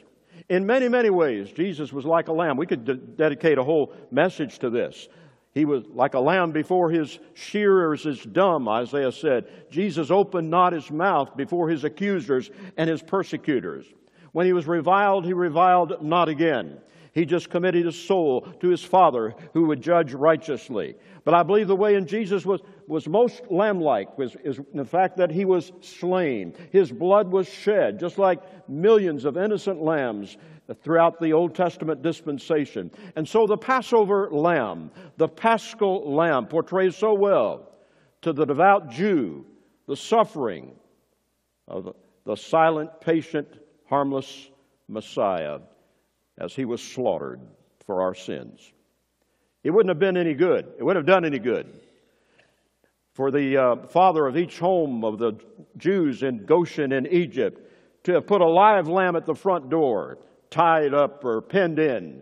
In 0.48 0.66
many, 0.66 0.88
many 0.88 1.10
ways, 1.10 1.52
Jesus 1.52 1.92
was 1.92 2.06
like 2.06 2.30
a 2.30 2.34
lamb. 2.34 2.56
We 2.56 2.66
could 2.66 2.86
de- 2.86 2.96
dedicate 2.96 3.58
a 3.58 3.64
whole 3.64 3.94
message 4.12 4.60
to 4.60 4.70
this. 4.70 5.10
He 5.54 5.66
was 5.66 5.84
like 5.88 6.14
a 6.14 6.20
lamb 6.20 6.52
before 6.52 6.90
his 6.90 7.20
shearers 7.34 8.06
is 8.06 8.24
dumb, 8.24 8.70
Isaiah 8.70 9.12
said. 9.12 9.48
Jesus 9.70 10.10
opened 10.10 10.50
not 10.50 10.72
his 10.72 10.90
mouth 10.90 11.36
before 11.36 11.70
his 11.70 11.84
accusers 11.84 12.50
and 12.78 12.90
his 12.90 13.02
persecutors. 13.02 13.86
When 14.32 14.46
he 14.46 14.54
was 14.54 14.68
reviled, 14.68 15.26
he 15.26 15.34
reviled 15.34 16.02
not 16.02 16.30
again. 16.30 16.80
He 17.14 17.26
just 17.26 17.50
committed 17.50 17.86
his 17.86 18.00
soul 18.00 18.42
to 18.60 18.70
his 18.70 18.84
Father 18.84 19.34
who 19.54 19.66
would 19.66 19.82
judge 19.82 20.14
righteously. 20.14 20.96
But 21.24 21.34
I 21.34 21.44
believe 21.44 21.68
the 21.68 21.76
way 21.76 21.96
in 21.96 22.06
Jesus 22.06 22.46
was, 22.46 22.62
was 22.88 23.08
most 23.08 23.42
lamb 23.50 23.82
like 23.82 24.18
was 24.18 24.36
is 24.44 24.60
the 24.74 24.86
fact 24.86 25.18
that 25.18 25.32
he 25.32 25.46
was 25.46 25.72
slain. 25.82 26.54
His 26.72 26.92
blood 26.92 27.30
was 27.30 27.48
shed, 27.48 28.00
just 28.00 28.18
like 28.18 28.42
millions 28.70 29.26
of 29.26 29.38
innocent 29.38 29.82
lambs 29.82 30.38
throughout 30.84 31.20
the 31.20 31.34
Old 31.34 31.56
Testament 31.56 32.02
dispensation. 32.02 32.92
And 33.16 33.28
so 33.28 33.48
the 33.48 33.58
Passover 33.58 34.30
lamb, 34.32 34.92
the 35.18 35.28
paschal 35.28 36.14
lamb, 36.14 36.46
portrays 36.46 36.96
so 36.96 37.14
well 37.14 37.72
to 38.22 38.34
the 38.34 38.46
devout 38.46 38.90
Jew 38.92 39.46
the 39.88 39.98
suffering 39.98 40.72
of 41.68 41.96
the 42.24 42.36
silent, 42.36 43.02
patient, 43.02 43.48
harmless 43.88 44.50
Messiah 44.88 45.60
as 46.40 46.56
he 46.56 46.66
was 46.66 46.82
slaughtered 46.82 47.42
for 47.86 48.02
our 48.02 48.16
sins. 48.16 48.72
It 49.64 49.72
wouldn't 49.72 49.90
have 49.90 50.00
been 50.00 50.18
any 50.18 50.34
good. 50.34 50.66
It 50.78 50.84
wouldn't 50.84 51.06
have 51.06 51.14
done 51.14 51.26
any 51.26 51.40
good 51.40 51.68
for 53.20 53.32
the 53.32 53.58
uh, 53.58 53.76
father 53.88 54.26
of 54.28 54.38
each 54.38 54.60
home 54.60 55.04
of 55.04 55.20
the 55.20 55.34
Jews 55.76 56.24
in 56.24 56.46
Goshen 56.46 56.94
in 56.94 57.06
Egypt 57.08 57.70
to 58.04 58.14
have 58.14 58.26
put 58.26 58.40
a 58.40 58.48
live 58.48 58.88
lamb 58.88 59.18
at 59.18 59.26
the 59.26 59.36
front 59.36 59.70
door, 59.70 60.20
tied 60.50 60.94
up 60.94 61.26
or 61.26 61.42
pinned 61.42 61.80
in. 61.80 62.22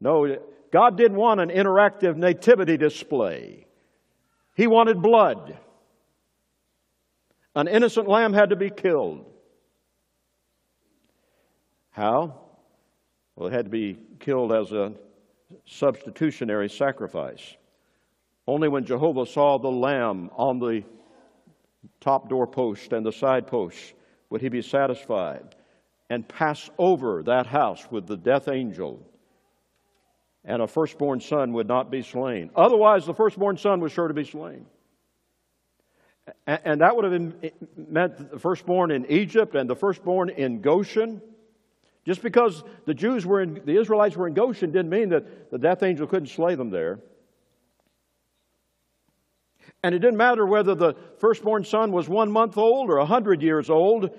No, 0.00 0.38
God 0.70 0.96
didn't 0.96 1.16
want 1.16 1.40
an 1.40 1.48
interactive 1.48 2.16
nativity 2.16 2.76
display. 2.76 3.66
He 4.54 4.68
wanted 4.68 5.02
blood. 5.02 5.58
An 7.56 7.66
innocent 7.66 8.06
lamb 8.06 8.32
had 8.32 8.50
to 8.50 8.56
be 8.56 8.70
killed. 8.70 9.24
How? 11.90 12.43
Well, 13.36 13.48
it 13.48 13.52
had 13.52 13.66
to 13.66 13.70
be 13.70 13.98
killed 14.20 14.52
as 14.52 14.72
a 14.72 14.92
substitutionary 15.66 16.68
sacrifice. 16.68 17.56
Only 18.46 18.68
when 18.68 18.84
Jehovah 18.84 19.26
saw 19.26 19.58
the 19.58 19.70
lamb 19.70 20.30
on 20.36 20.58
the 20.58 20.84
top 22.00 22.28
doorpost 22.28 22.92
and 22.92 23.04
the 23.04 23.12
side 23.12 23.46
post 23.46 23.94
would 24.30 24.40
he 24.40 24.48
be 24.48 24.62
satisfied 24.62 25.54
and 26.10 26.28
pass 26.28 26.70
over 26.78 27.22
that 27.22 27.46
house 27.46 27.90
with 27.90 28.06
the 28.06 28.16
death 28.16 28.48
angel, 28.48 29.00
and 30.44 30.60
a 30.60 30.66
firstborn 30.66 31.20
son 31.20 31.54
would 31.54 31.66
not 31.66 31.90
be 31.90 32.02
slain. 32.02 32.50
Otherwise, 32.54 33.06
the 33.06 33.14
firstborn 33.14 33.56
son 33.56 33.80
was 33.80 33.92
sure 33.92 34.08
to 34.08 34.14
be 34.14 34.24
slain. 34.24 34.66
And 36.46 36.80
that 36.80 36.94
would 36.94 37.10
have 37.10 37.34
meant 37.76 38.30
the 38.30 38.38
firstborn 38.38 38.90
in 38.90 39.06
Egypt 39.06 39.54
and 39.54 39.68
the 39.68 39.76
firstborn 39.76 40.30
in 40.30 40.60
Goshen. 40.60 41.22
Just 42.04 42.22
because 42.22 42.62
the 42.84 42.94
Jews 42.94 43.24
were 43.24 43.40
in, 43.40 43.62
the 43.64 43.78
Israelites 43.78 44.16
were 44.16 44.26
in 44.26 44.34
Goshen 44.34 44.70
didn't 44.70 44.90
mean 44.90 45.08
that 45.10 45.50
the 45.50 45.58
death 45.58 45.82
angel 45.82 46.06
couldn't 46.06 46.28
slay 46.28 46.54
them 46.54 46.70
there. 46.70 47.00
And 49.82 49.94
it 49.94 49.98
didn't 49.98 50.16
matter 50.16 50.46
whether 50.46 50.74
the 50.74 50.94
firstborn 51.18 51.64
son 51.64 51.92
was 51.92 52.08
one 52.08 52.30
month 52.30 52.56
old 52.58 52.90
or 52.90 52.98
a 52.98 53.06
hundred 53.06 53.42
years 53.42 53.70
old. 53.70 54.10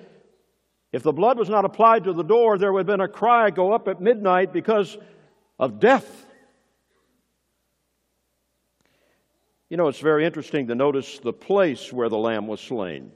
If 0.91 1.03
the 1.03 1.11
blood 1.11 1.37
was 1.37 1.49
not 1.49 1.65
applied 1.65 2.05
to 2.05 2.13
the 2.13 2.23
door, 2.23 2.57
there 2.57 2.71
would 2.71 2.81
have 2.81 2.87
been 2.87 3.01
a 3.01 3.07
cry 3.07 3.49
go 3.49 3.73
up 3.73 3.87
at 3.87 4.01
midnight 4.01 4.53
because 4.53 4.97
of 5.59 5.79
death. 5.79 6.25
You 9.69 9.77
know, 9.77 9.87
it's 9.87 9.99
very 9.99 10.25
interesting 10.25 10.67
to 10.67 10.75
notice 10.75 11.19
the 11.19 11.33
place 11.33 11.91
where 11.91 12.09
the 12.09 12.17
lamb 12.17 12.47
was 12.47 12.61
slain. 12.61 13.11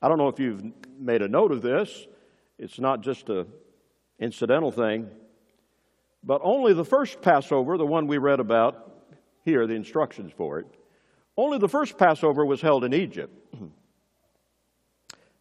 I 0.00 0.08
don't 0.08 0.18
know 0.18 0.28
if 0.28 0.38
you've 0.38 0.64
made 0.98 1.22
a 1.22 1.28
note 1.28 1.52
of 1.52 1.62
this. 1.62 2.06
It's 2.58 2.78
not 2.78 3.02
just 3.02 3.28
a 3.28 3.46
incidental 4.18 4.70
thing. 4.70 5.08
But 6.22 6.40
only 6.44 6.72
the 6.72 6.84
first 6.84 7.20
Passover, 7.22 7.78
the 7.78 7.86
one 7.86 8.06
we 8.06 8.18
read 8.18 8.40
about 8.40 8.92
here, 9.44 9.66
the 9.66 9.74
instructions 9.74 10.32
for 10.36 10.58
it, 10.58 10.66
only 11.36 11.58
the 11.58 11.68
first 11.68 11.96
Passover 11.96 12.44
was 12.44 12.60
held 12.60 12.84
in 12.84 12.94
Egypt. 12.94 13.34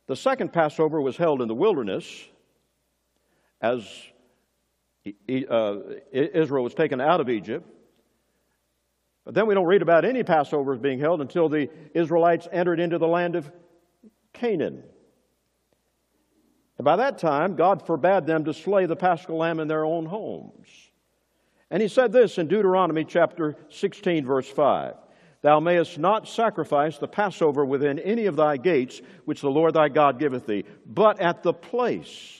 The 0.07 0.15
second 0.15 0.53
Passover 0.53 1.01
was 1.01 1.17
held 1.17 1.41
in 1.41 1.49
the 1.49 1.53
wilderness 1.53 2.29
as 3.61 3.85
uh, 5.49 5.75
Israel 6.11 6.63
was 6.63 6.73
taken 6.73 7.01
out 7.01 7.19
of 7.19 7.29
Egypt. 7.29 7.67
But 9.25 9.33
then 9.33 9.47
we 9.47 9.53
don't 9.53 9.65
read 9.65 9.81
about 9.81 10.05
any 10.05 10.23
Passovers 10.23 10.81
being 10.81 10.99
held 10.99 11.19
until 11.19 11.49
the 11.49 11.69
Israelites 11.93 12.47
entered 12.51 12.79
into 12.79 12.97
the 12.97 13.07
land 13.07 13.35
of 13.35 13.51
Canaan. 14.31 14.83
And 16.77 16.85
by 16.85 16.95
that 16.97 17.17
time, 17.17 17.55
God 17.55 17.85
forbade 17.85 18.25
them 18.25 18.45
to 18.45 18.53
slay 18.53 18.85
the 18.85 18.95
paschal 18.95 19.37
lamb 19.37 19.59
in 19.59 19.67
their 19.67 19.85
own 19.85 20.05
homes. 20.05 20.67
And 21.71 21.81
he 21.81 21.87
said 21.87 22.11
this 22.11 22.37
in 22.37 22.47
Deuteronomy 22.47 23.03
chapter 23.03 23.55
16, 23.69 24.25
verse 24.25 24.47
5 24.47 24.95
Thou 25.41 25.59
mayest 25.59 25.97
not 25.97 26.27
sacrifice 26.27 26.97
the 26.97 27.07
Passover 27.07 27.65
within 27.65 27.99
any 27.99 28.25
of 28.25 28.35
thy 28.35 28.57
gates, 28.57 29.01
which 29.25 29.41
the 29.41 29.49
Lord 29.49 29.73
thy 29.73 29.89
God 29.89 30.19
giveth 30.19 30.45
thee, 30.45 30.65
but 30.85 31.19
at 31.19 31.43
the 31.43 31.53
place 31.53 32.37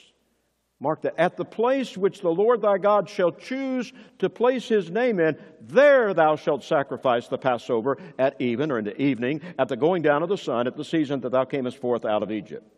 Mark 0.80 1.02
that 1.02 1.16
at 1.18 1.38
the 1.38 1.46
place 1.46 1.98
which 1.98 2.22
the 2.22 2.30
Lord 2.30 2.62
thy 2.62 2.78
God 2.78 3.10
shall 3.10 3.32
choose 3.32 3.92
to 4.20 4.30
place 4.30 4.68
his 4.68 4.92
name 4.92 5.20
in, 5.20 5.36
there 5.60 6.14
thou 6.14 6.36
shalt 6.36 6.64
sacrifice 6.64 7.28
the 7.28 7.38
Passover 7.38 7.98
at 8.20 8.40
even 8.40 8.72
or 8.72 8.78
in 8.78 8.86
the 8.86 9.00
evening, 9.02 9.42
at 9.58 9.70
the 9.70 9.76
going 9.76 10.04
down 10.04 10.22
of 10.22 10.30
the 10.30 10.38
sun, 10.38 10.68
at 10.68 10.78
the 10.78 10.86
season 10.86 11.20
that 11.22 11.32
thou 11.32 11.46
camest 11.46 11.78
forth 11.78 12.06
out 12.06 12.22
of 12.22 12.32
Egypt. 12.32 12.77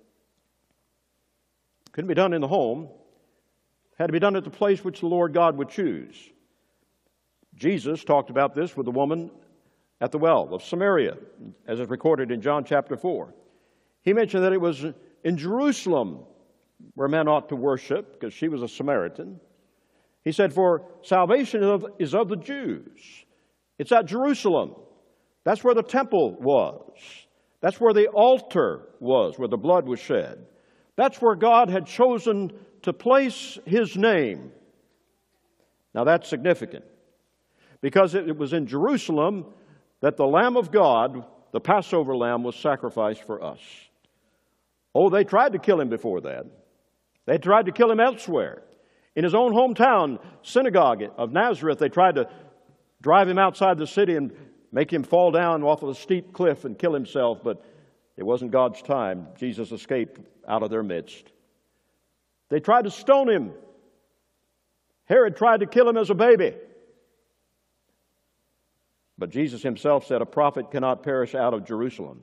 Couldn't 1.91 2.08
be 2.08 2.13
done 2.13 2.34
in 2.34 2.41
the 2.41 2.48
home, 2.48 2.89
had 3.98 4.08
to 4.08 4.13
be 4.13 4.19
done 4.19 4.36
at 4.36 4.43
the 4.43 4.50
place 4.50 4.84
which 4.84 5.01
the 5.01 5.08
Lord 5.08 5.34
God 5.34 5.58
would 5.58 5.69
choose. 5.69 6.15
Jesus 7.55 8.03
talked 8.03 8.29
about 8.29 8.55
this 8.55 8.77
with 8.77 8.86
the 8.86 8.91
woman 8.91 9.31
at 10.00 10.12
the 10.12 10.17
well 10.17 10.53
of 10.53 10.63
Samaria, 10.63 11.17
as 11.67 11.79
is 11.79 11.89
recorded 11.89 12.31
in 12.31 12.41
John 12.41 12.63
chapter 12.63 12.96
4. 12.96 13.34
He 14.03 14.13
mentioned 14.13 14.43
that 14.43 14.53
it 14.53 14.62
was 14.62 14.86
in 15.24 15.38
Jerusalem 15.38 16.24
where 16.96 17.10
men 17.10 17.27
ought 17.27 17.50
to 17.50 17.55
worship, 17.55 18.13
because 18.13 18.34
she 18.34 18.48
was 18.48 18.62
a 18.62 18.67
Samaritan. 18.67 19.39
He 20.24 20.31
said, 20.31 20.53
For 20.53 20.84
salvation 21.01 21.62
is 22.00 22.13
of 22.13 22.29
the 22.29 22.38
Jews. 22.38 23.25
It's 23.77 23.91
at 23.91 24.05
Jerusalem. 24.05 24.75
That's 25.43 25.63
where 25.63 25.75
the 25.75 25.84
temple 25.84 26.38
was. 26.39 26.81
That's 27.62 27.79
where 27.79 27.93
the 27.93 28.08
altar 28.08 28.88
was, 29.00 29.38
where 29.38 29.48
the 29.48 29.58
blood 29.58 29.88
was 29.88 30.00
shed. 30.00 30.46
That's 31.00 31.22
where 31.22 31.36
God 31.36 31.70
had 31.70 31.86
chosen 31.86 32.51
to 32.82 32.91
place 32.91 33.58
his 33.65 33.96
name. 33.96 34.51
Now 35.96 36.03
that's 36.03 36.27
significant 36.27 36.84
because 37.79 38.15
it 38.15 38.36
was 38.36 38.51
in 38.51 38.68
Jerusalem 38.68 39.46
that 40.01 40.18
the 40.18 40.27
Lamb 40.27 40.58
of 40.58 40.74
God, 40.74 41.24
the 41.53 41.62
Passover 41.62 42.18
lamb, 42.18 42.44
was 42.44 42.58
sacrificed 42.58 43.24
for 43.24 43.41
us. 43.41 43.62
Oh, 44.94 45.10
they 45.10 45.24
tried 45.24 45.53
to 45.53 45.60
kill 45.60 45.79
him 45.79 45.88
before 45.88 46.20
that. 46.20 46.46
They 47.25 47.38
tried 47.38 47.68
to 47.68 47.72
kill 47.72 47.89
him 47.89 48.01
elsewhere. 48.01 48.63
In 49.15 49.24
his 49.24 49.34
own 49.34 49.53
hometown 49.53 50.20
synagogue 50.41 51.03
of 51.15 51.32
Nazareth, 51.32 51.79
they 51.79 51.88
tried 51.88 52.15
to 52.15 52.29
drive 53.01 53.29
him 53.29 53.39
outside 53.39 53.77
the 53.77 53.88
city 53.88 54.18
and 54.18 54.34
make 54.74 54.91
him 54.91 55.03
fall 55.03 55.32
down 55.32 55.63
off 55.63 55.82
of 55.82 55.88
a 55.88 55.96
steep 55.96 56.34
cliff 56.34 56.65
and 56.65 56.77
kill 56.77 56.94
himself, 56.94 57.41
but 57.41 57.63
it 58.19 58.25
wasn't 58.25 58.51
God's 58.51 58.81
time. 58.81 59.27
Jesus 59.38 59.71
escaped 59.71 60.19
out 60.45 60.61
of 60.61 60.69
their 60.69 60.83
midst. 60.83 61.31
They 62.49 62.59
tried 62.59 62.83
to 62.83 62.91
stone 62.91 63.29
him. 63.29 63.53
Herod 65.05 65.38
tried 65.38 65.61
to 65.61 65.65
kill 65.65 65.88
him 65.88 65.95
as 65.95 66.09
a 66.09 66.15
baby. 66.15 66.53
But 69.17 69.29
Jesus 69.29 69.63
himself 69.63 70.05
said, 70.05 70.21
A 70.21 70.25
prophet 70.25 70.69
cannot 70.69 71.01
perish 71.01 71.33
out 71.33 71.53
of 71.53 71.65
Jerusalem. 71.65 72.19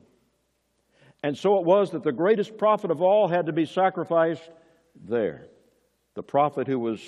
And 1.23 1.35
so 1.35 1.57
it 1.57 1.65
was 1.65 1.89
that 1.91 2.03
the 2.03 2.11
greatest 2.11 2.59
prophet 2.59 2.91
of 2.91 3.01
all 3.01 3.27
had 3.27 3.47
to 3.47 3.51
be 3.51 3.65
sacrificed 3.65 4.47
there. 5.03 5.47
The 6.13 6.21
prophet 6.21 6.67
who 6.67 6.77
was 6.77 7.01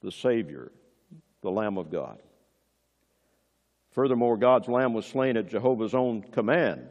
the 0.00 0.10
Savior, 0.10 0.72
the 1.42 1.50
Lamb 1.50 1.76
of 1.76 1.92
God. 1.92 2.18
Furthermore, 3.90 4.38
God's 4.38 4.68
Lamb 4.68 4.94
was 4.94 5.04
slain 5.04 5.36
at 5.36 5.48
Jehovah's 5.48 5.94
own 5.94 6.22
command. 6.22 6.88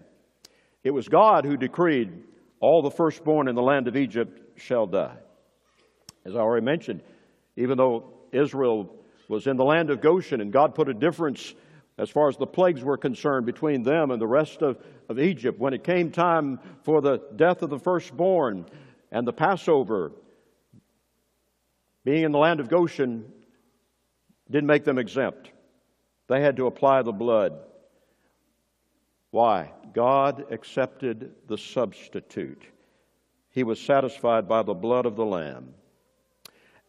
It 0.83 0.91
was 0.91 1.07
God 1.07 1.45
who 1.45 1.57
decreed, 1.57 2.23
All 2.59 2.81
the 2.81 2.91
firstborn 2.91 3.47
in 3.47 3.55
the 3.55 3.61
land 3.61 3.87
of 3.87 3.95
Egypt 3.95 4.59
shall 4.59 4.87
die. 4.87 5.17
As 6.25 6.35
I 6.35 6.39
already 6.39 6.65
mentioned, 6.65 7.01
even 7.55 7.77
though 7.77 8.13
Israel 8.31 8.95
was 9.27 9.47
in 9.47 9.57
the 9.57 9.65
land 9.65 9.89
of 9.89 10.01
Goshen 10.01 10.41
and 10.41 10.51
God 10.51 10.75
put 10.75 10.89
a 10.89 10.93
difference 10.93 11.53
as 11.97 12.09
far 12.09 12.29
as 12.29 12.37
the 12.37 12.47
plagues 12.47 12.81
were 12.81 12.97
concerned 12.97 13.45
between 13.45 13.83
them 13.83 14.09
and 14.11 14.21
the 14.21 14.27
rest 14.27 14.61
of, 14.61 14.77
of 15.09 15.19
Egypt, 15.19 15.59
when 15.59 15.73
it 15.73 15.83
came 15.83 16.11
time 16.11 16.59
for 16.83 17.01
the 17.01 17.21
death 17.35 17.61
of 17.61 17.69
the 17.69 17.77
firstborn, 17.77 18.65
and 19.11 19.27
the 19.27 19.33
Passover, 19.33 20.13
being 22.05 22.23
in 22.23 22.31
the 22.31 22.37
land 22.37 22.59
of 22.59 22.69
Goshen, 22.69 23.31
didn't 24.49 24.67
make 24.67 24.85
them 24.85 24.97
exempt. 24.97 25.51
They 26.27 26.41
had 26.41 26.57
to 26.57 26.67
apply 26.67 27.01
the 27.01 27.11
blood. 27.11 27.59
Why? 29.31 29.71
God 29.93 30.45
accepted 30.51 31.31
the 31.47 31.57
substitute. 31.57 32.63
He 33.51 33.63
was 33.63 33.79
satisfied 33.79 34.47
by 34.47 34.63
the 34.63 34.73
blood 34.73 35.05
of 35.05 35.15
the 35.15 35.25
Lamb. 35.25 35.73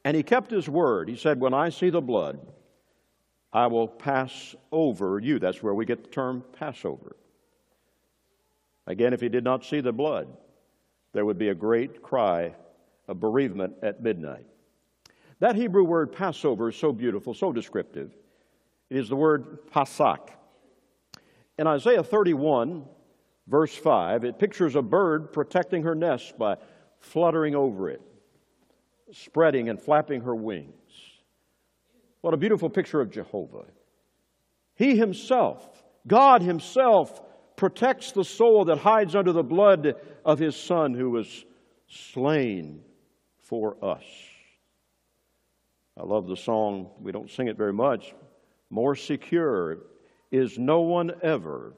And 0.04 0.16
he 0.16 0.23
kept 0.23 0.50
his 0.50 0.68
word. 0.68 1.09
He 1.09 1.16
said, 1.16 1.40
When 1.40 1.54
I 1.54 1.68
see 1.68 1.90
the 1.90 2.00
blood, 2.00 2.40
I 3.52 3.66
will 3.66 3.88
pass 3.88 4.54
over 4.70 5.18
you. 5.18 5.38
That's 5.38 5.62
where 5.62 5.75
we 5.75 5.85
get 5.85 6.04
the 6.04 6.11
term 6.11 6.44
Passover. 6.52 7.16
Again, 8.87 9.12
if 9.12 9.20
he 9.20 9.28
did 9.28 9.44
not 9.44 9.64
see 9.64 9.80
the 9.80 9.92
blood, 9.92 10.28
there 11.12 11.25
would 11.25 11.38
be 11.38 11.49
a 11.49 11.54
great 11.54 12.02
cry 12.02 12.54
of 13.09 13.20
bereavement 13.20 13.75
at 13.82 14.02
midnight. 14.02 14.47
That 15.40 15.56
Hebrew 15.56 15.85
word 15.85 16.12
Passover 16.12 16.68
is 16.68 16.76
so 16.76 16.92
beautiful, 16.92 17.35
so 17.35 17.52
descriptive. 17.52 18.12
It 18.88 18.99
is 18.99 19.09
the 19.09 19.16
word 19.16 19.70
Pasak. 19.70 20.30
In 21.61 21.67
Isaiah 21.67 22.02
31, 22.02 22.87
verse 23.47 23.76
5, 23.76 24.25
it 24.25 24.38
pictures 24.38 24.76
a 24.76 24.81
bird 24.81 25.31
protecting 25.31 25.83
her 25.83 25.95
nest 25.95 26.38
by 26.38 26.57
fluttering 27.00 27.55
over 27.55 27.90
it. 27.90 28.00
spreading 29.12 29.69
and 29.69 29.79
flapping 29.79 30.23
her 30.23 30.35
wings. 30.35 30.73
What 32.23 32.33
a 32.33 32.38
beautiful 32.38 32.71
picture 32.71 33.02
of 33.02 33.11
Jehovah. 33.11 33.64
He 34.75 34.97
Himself, 34.97 35.83
God 36.07 36.40
Himself, 36.40 37.21
protects 37.57 38.12
the 38.12 38.25
soul 38.25 38.64
that 38.67 38.79
hides 38.79 39.14
under 39.14 39.33
the 39.33 39.43
blood 39.43 39.97
of 40.25 40.38
His 40.38 40.57
Son 40.57 40.95
who 40.95 41.11
was 41.11 41.45
slain 41.88 42.81
for 43.40 43.76
us. 43.85 44.05
I 45.99 46.05
love 46.05 46.26
the 46.26 46.37
song, 46.37 46.88
we 47.00 47.12
don't 47.12 47.29
sing 47.29 47.49
it 47.49 47.59
very 47.59 47.75
much. 47.75 48.14
More 48.71 48.95
secure 48.95 49.79
is 50.30 50.58
no 50.58 50.80
one 50.80 51.12
ever 51.22 51.75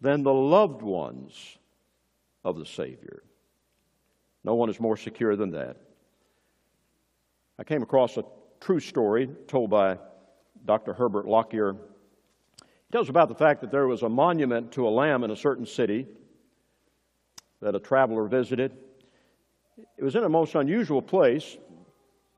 than 0.00 0.22
the 0.22 0.32
loved 0.32 0.82
ones 0.82 1.58
of 2.44 2.58
the 2.58 2.66
Savior. 2.66 3.22
No 4.42 4.54
one 4.54 4.68
is 4.68 4.78
more 4.78 4.96
secure 4.96 5.36
than 5.36 5.50
that. 5.52 5.76
I 7.58 7.64
came 7.64 7.82
across 7.82 8.16
a 8.16 8.24
true 8.60 8.80
story 8.80 9.28
told 9.48 9.70
by 9.70 9.98
Dr. 10.64 10.92
Herbert 10.92 11.26
Lockyer. 11.26 11.74
He 11.74 12.92
tells 12.92 13.08
about 13.08 13.28
the 13.28 13.34
fact 13.34 13.60
that 13.60 13.70
there 13.70 13.86
was 13.86 14.02
a 14.02 14.08
monument 14.08 14.72
to 14.72 14.86
a 14.86 14.90
lamb 14.90 15.24
in 15.24 15.30
a 15.30 15.36
certain 15.36 15.66
city 15.66 16.06
that 17.60 17.74
a 17.74 17.80
traveler 17.80 18.26
visited. 18.26 18.72
It 19.96 20.04
was 20.04 20.16
in 20.16 20.24
a 20.24 20.28
most 20.28 20.54
unusual 20.54 21.02
place. 21.02 21.56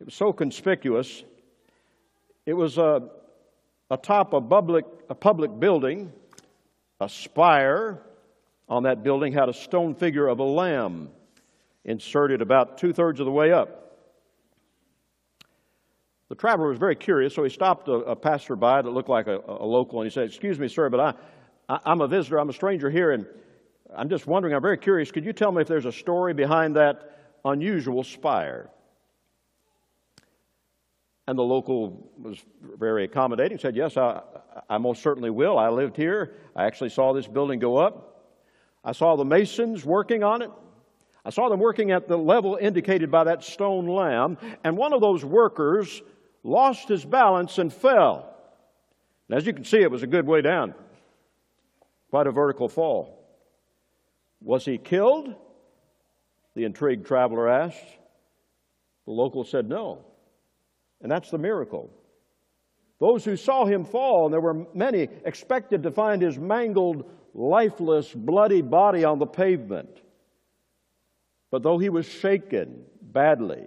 It 0.01 0.05
was 0.05 0.15
so 0.15 0.33
conspicuous. 0.33 1.25
It 2.45 2.55
was 2.55 2.79
a, 2.79 3.09
atop 3.91 4.33
a 4.33 4.41
public, 4.41 4.85
a 5.09 5.15
public 5.15 5.59
building. 5.59 6.13
A 6.99 7.09
spire 7.09 8.03
on 8.69 8.85
that 8.85 9.03
building 9.03 9.33
had 9.33 9.49
a 9.49 9.53
stone 9.53 9.95
figure 9.95 10.27
of 10.29 10.39
a 10.39 10.45
lamb 10.45 11.11
inserted 11.85 12.41
about 12.43 12.79
two 12.79 12.93
thirds 12.93 13.21
of 13.21 13.27
the 13.27 13.33
way 13.33 13.53
up. 13.53 13.87
The 16.29 16.35
traveler 16.35 16.69
was 16.69 16.79
very 16.79 16.97
curious, 16.97 17.35
so 17.35 17.45
he 17.45 17.51
stopped 17.51 17.89
a, 17.89 17.93
a 17.93 18.17
passerby 18.17 18.83
that 18.83 18.91
looked 18.91 19.09
like 19.09 19.29
a, 19.29 19.41
a, 19.47 19.65
local 19.65 20.01
and 20.01 20.11
he 20.11 20.13
said, 20.13 20.25
Excuse 20.25 20.59
me, 20.59 20.67
sir, 20.67 20.89
but 20.91 21.01
I, 21.01 21.75
I, 21.75 21.81
I'm 21.85 22.01
a 22.01 22.09
visitor, 22.09 22.41
I'm 22.41 22.49
a 22.49 22.55
stranger 22.55 22.91
here, 22.91 23.13
and 23.13 23.27
I'm 23.95 24.09
just 24.09 24.27
wondering, 24.27 24.55
I'm 24.55 24.63
very 24.63 24.79
curious, 24.79 25.13
could 25.13 25.25
you 25.25 25.33
tell 25.33 25.53
me 25.53 25.63
if 25.63 25.69
there's 25.69 25.85
a 25.85 25.93
story 25.93 26.35
behind 26.35 26.75
that 26.75 27.37
unusual 27.45 28.03
spire? 28.03 28.71
And 31.29 31.37
the 31.37 31.43
local 31.43 32.11
was 32.19 32.39
very 32.79 33.05
accommodating, 33.05 33.59
said, 33.59 33.75
Yes, 33.75 33.97
I, 33.97 34.23
I 34.71 34.79
most 34.79 35.03
certainly 35.03 35.31
will. 35.31 35.59
I 35.59 35.69
lived 35.69 35.97
here. 35.97 36.35
I 36.55 36.65
actually 36.65 36.91
saw 36.91 37.13
this 37.13 37.27
building 37.27 37.59
go 37.59 37.77
up. 37.77 38.35
I 38.85 38.93
saw 38.93 39.17
the 39.17 39.25
masons 39.25 39.85
working 39.85 40.23
on 40.23 40.43
it. 40.43 40.51
I 41.25 41.31
saw 41.31 41.49
them 41.49 41.59
working 41.59 41.91
at 41.91 42.07
the 42.07 42.17
level 42.17 42.57
indicated 42.61 43.11
by 43.11 43.25
that 43.25 43.43
stone 43.43 43.89
lamb, 43.89 44.39
and 44.63 44.77
one 44.77 44.93
of 44.93 45.01
those 45.01 45.25
workers 45.25 46.01
lost 46.45 46.89
his 46.89 47.05
balance 47.05 47.59
and 47.59 47.73
fell. 47.73 48.33
And 49.29 49.37
as 49.37 49.45
you 49.45 49.53
can 49.53 49.65
see, 49.65 49.79
it 49.79 49.91
was 49.91 50.05
a 50.05 50.07
good 50.07 50.25
way 50.25 50.41
down, 50.41 50.73
quite 52.11 52.29
a 52.29 52.31
vertical 52.31 52.69
fall. 52.69 53.27
Was 54.41 54.65
he 54.65 54.79
killed? 54.79 55.35
The 56.55 56.65
intrigued 56.65 57.07
traveler 57.07 57.49
asked. 57.49 57.85
The 59.05 59.11
local 59.11 59.43
said 59.43 59.69
no. 59.69 60.05
And 61.03 61.11
that's 61.11 61.31
the 61.31 61.39
miracle. 61.39 61.91
Those 62.99 63.25
who 63.25 63.37
saw 63.37 63.67
him 63.67 63.85
fall, 63.85 64.25
and 64.25 64.33
there 64.33 64.41
were 64.41 64.67
many, 64.75 65.09
expected 65.25 65.83
to 65.83 65.91
find 65.91 66.23
his 66.23 66.39
mangled, 66.39 67.11
lifeless, 67.35 68.13
bloody 68.13 68.63
body 68.63 69.05
on 69.05 69.19
the 69.19 69.27
pavement. 69.27 70.01
But 71.51 71.63
though 71.63 71.79
he 71.79 71.91
was 71.91 72.07
shaken 72.07 72.85
badly 73.01 73.65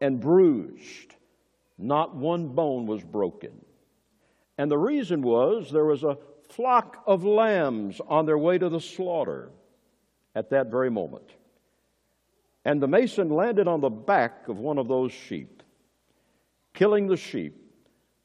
and 0.00 0.20
bruised, 0.20 1.14
not 1.78 2.14
one 2.14 2.48
bone 2.48 2.86
was 2.86 3.02
broken. 3.02 3.64
And 4.58 4.70
the 4.70 4.78
reason 4.78 5.22
was 5.22 5.70
there 5.70 5.84
was 5.84 6.04
a 6.04 6.18
flock 6.50 7.02
of 7.06 7.24
lambs 7.24 8.00
on 8.06 8.26
their 8.26 8.38
way 8.38 8.58
to 8.58 8.68
the 8.68 8.80
slaughter 8.80 9.50
at 10.34 10.50
that 10.50 10.70
very 10.70 10.90
moment. 10.90 11.30
And 12.64 12.80
the 12.80 12.88
mason 12.88 13.30
landed 13.30 13.66
on 13.66 13.80
the 13.80 13.90
back 13.90 14.48
of 14.48 14.58
one 14.58 14.78
of 14.78 14.86
those 14.86 15.12
sheep, 15.12 15.62
killing 16.74 17.06
the 17.06 17.16
sheep, 17.16 17.56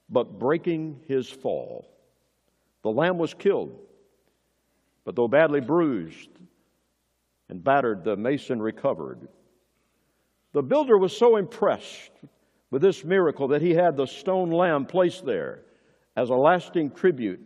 but 0.10 0.40
breaking 0.40 1.00
his 1.08 1.30
fall. 1.30 1.88
The 2.84 2.92
lamb 2.92 3.18
was 3.18 3.34
killed, 3.34 3.80
but 5.06 5.16
though 5.16 5.28
badly 5.28 5.62
bruised 5.62 6.30
and 7.48 7.64
battered, 7.64 8.04
the 8.04 8.18
mason 8.18 8.62
recovered. 8.62 9.28
The 10.54 10.64
builder 10.64 10.98
was 10.98 11.16
so 11.16 11.38
impressed 11.38 12.12
with 12.72 12.82
this 12.82 13.04
miracle 13.04 13.48
that 13.50 13.62
he 13.62 13.74
had 13.74 13.96
the 13.96 14.06
stone 14.06 14.52
lamb 14.52 14.86
placed 14.86 15.26
there 15.26 15.62
as 16.16 16.30
a 16.30 16.36
lasting 16.36 16.92
tribute 16.92 17.46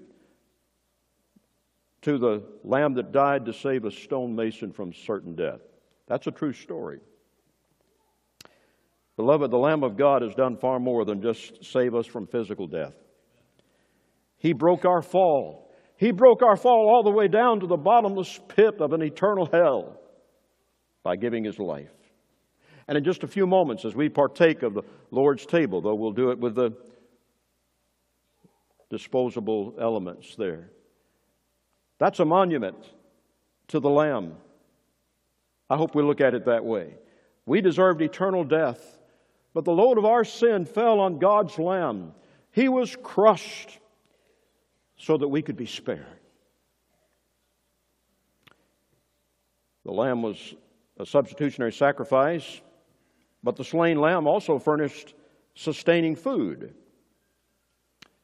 to 2.02 2.18
the 2.18 2.44
lamb 2.64 2.94
that 2.94 3.12
died 3.12 3.46
to 3.46 3.54
save 3.54 3.86
a 3.86 3.92
stonemason 3.92 4.72
from 4.72 4.94
certain 4.94 5.36
death. 5.36 5.62
That's 6.08 6.28
a 6.28 6.32
true 6.32 6.54
story. 6.54 7.00
Beloved, 9.16 9.52
the 9.52 9.58
Lamb 9.58 9.84
of 9.84 9.96
God 9.96 10.22
has 10.22 10.34
done 10.34 10.58
far 10.58 10.80
more 10.80 11.06
than 11.06 11.22
just 11.22 11.64
save 11.64 11.94
us 11.94 12.08
from 12.08 12.26
physical 12.26 12.68
death. 12.68 12.96
He 14.38 14.54
broke 14.54 14.86
our 14.86 15.02
fall. 15.02 15.72
He 15.98 16.12
broke 16.12 16.42
our 16.42 16.58
fall 16.58 16.90
all 16.90 17.04
the 17.04 17.12
way 17.12 17.28
down 17.28 17.60
to 17.60 17.68
the 17.68 17.78
bottomless 17.78 18.40
pit 18.48 18.76
of 18.80 18.92
an 18.94 19.02
eternal 19.02 19.46
hell 19.46 20.00
by 21.04 21.16
giving 21.16 21.44
his 21.44 21.60
life. 21.60 21.94
And 22.88 22.98
in 22.98 23.04
just 23.04 23.24
a 23.24 23.28
few 23.28 23.48
moments, 23.48 23.86
as 23.86 23.96
we 23.96 24.10
partake 24.10 24.64
of 24.64 24.74
the 24.74 24.84
Lord's 25.12 25.46
table, 25.46 25.82
though 25.82 25.96
we'll 25.96 26.12
do 26.12 26.32
it 26.32 26.40
with 26.40 26.56
the 26.56 26.72
disposable 28.90 29.76
elements 29.80 30.36
there, 30.36 30.72
that's 32.00 32.20
a 32.20 32.26
monument 32.26 32.78
to 33.70 33.80
the 33.80 33.90
Lamb. 33.90 34.34
I 35.70 35.78
hope 35.78 35.96
we 35.96 36.04
look 36.04 36.20
at 36.20 36.34
it 36.34 36.46
that 36.46 36.66
way. 36.66 36.96
We 37.46 37.62
deserved 37.62 38.02
eternal 38.02 38.44
death, 38.44 39.00
but 39.54 39.66
the 39.66 39.72
load 39.72 39.98
of 39.98 40.06
our 40.06 40.24
sin 40.24 40.66
fell 40.66 41.00
on 41.00 41.20
God's 41.20 41.58
Lamb. 41.60 42.14
He 42.52 42.70
was 42.70 42.96
crushed 43.02 43.80
so 44.98 45.18
that 45.18 45.28
we 45.28 45.42
could 45.42 45.58
be 45.58 45.66
spared. 45.66 46.06
The 49.86 49.92
Lamb 49.92 50.22
was 50.22 50.56
a 50.98 51.06
substitutionary 51.06 51.74
sacrifice 51.74 52.62
but 53.44 53.58
the 53.58 53.66
slain 53.66 54.00
lamb 54.00 54.26
also 54.26 54.58
furnished 54.58 55.14
sustaining 55.54 56.16
food. 56.16 56.74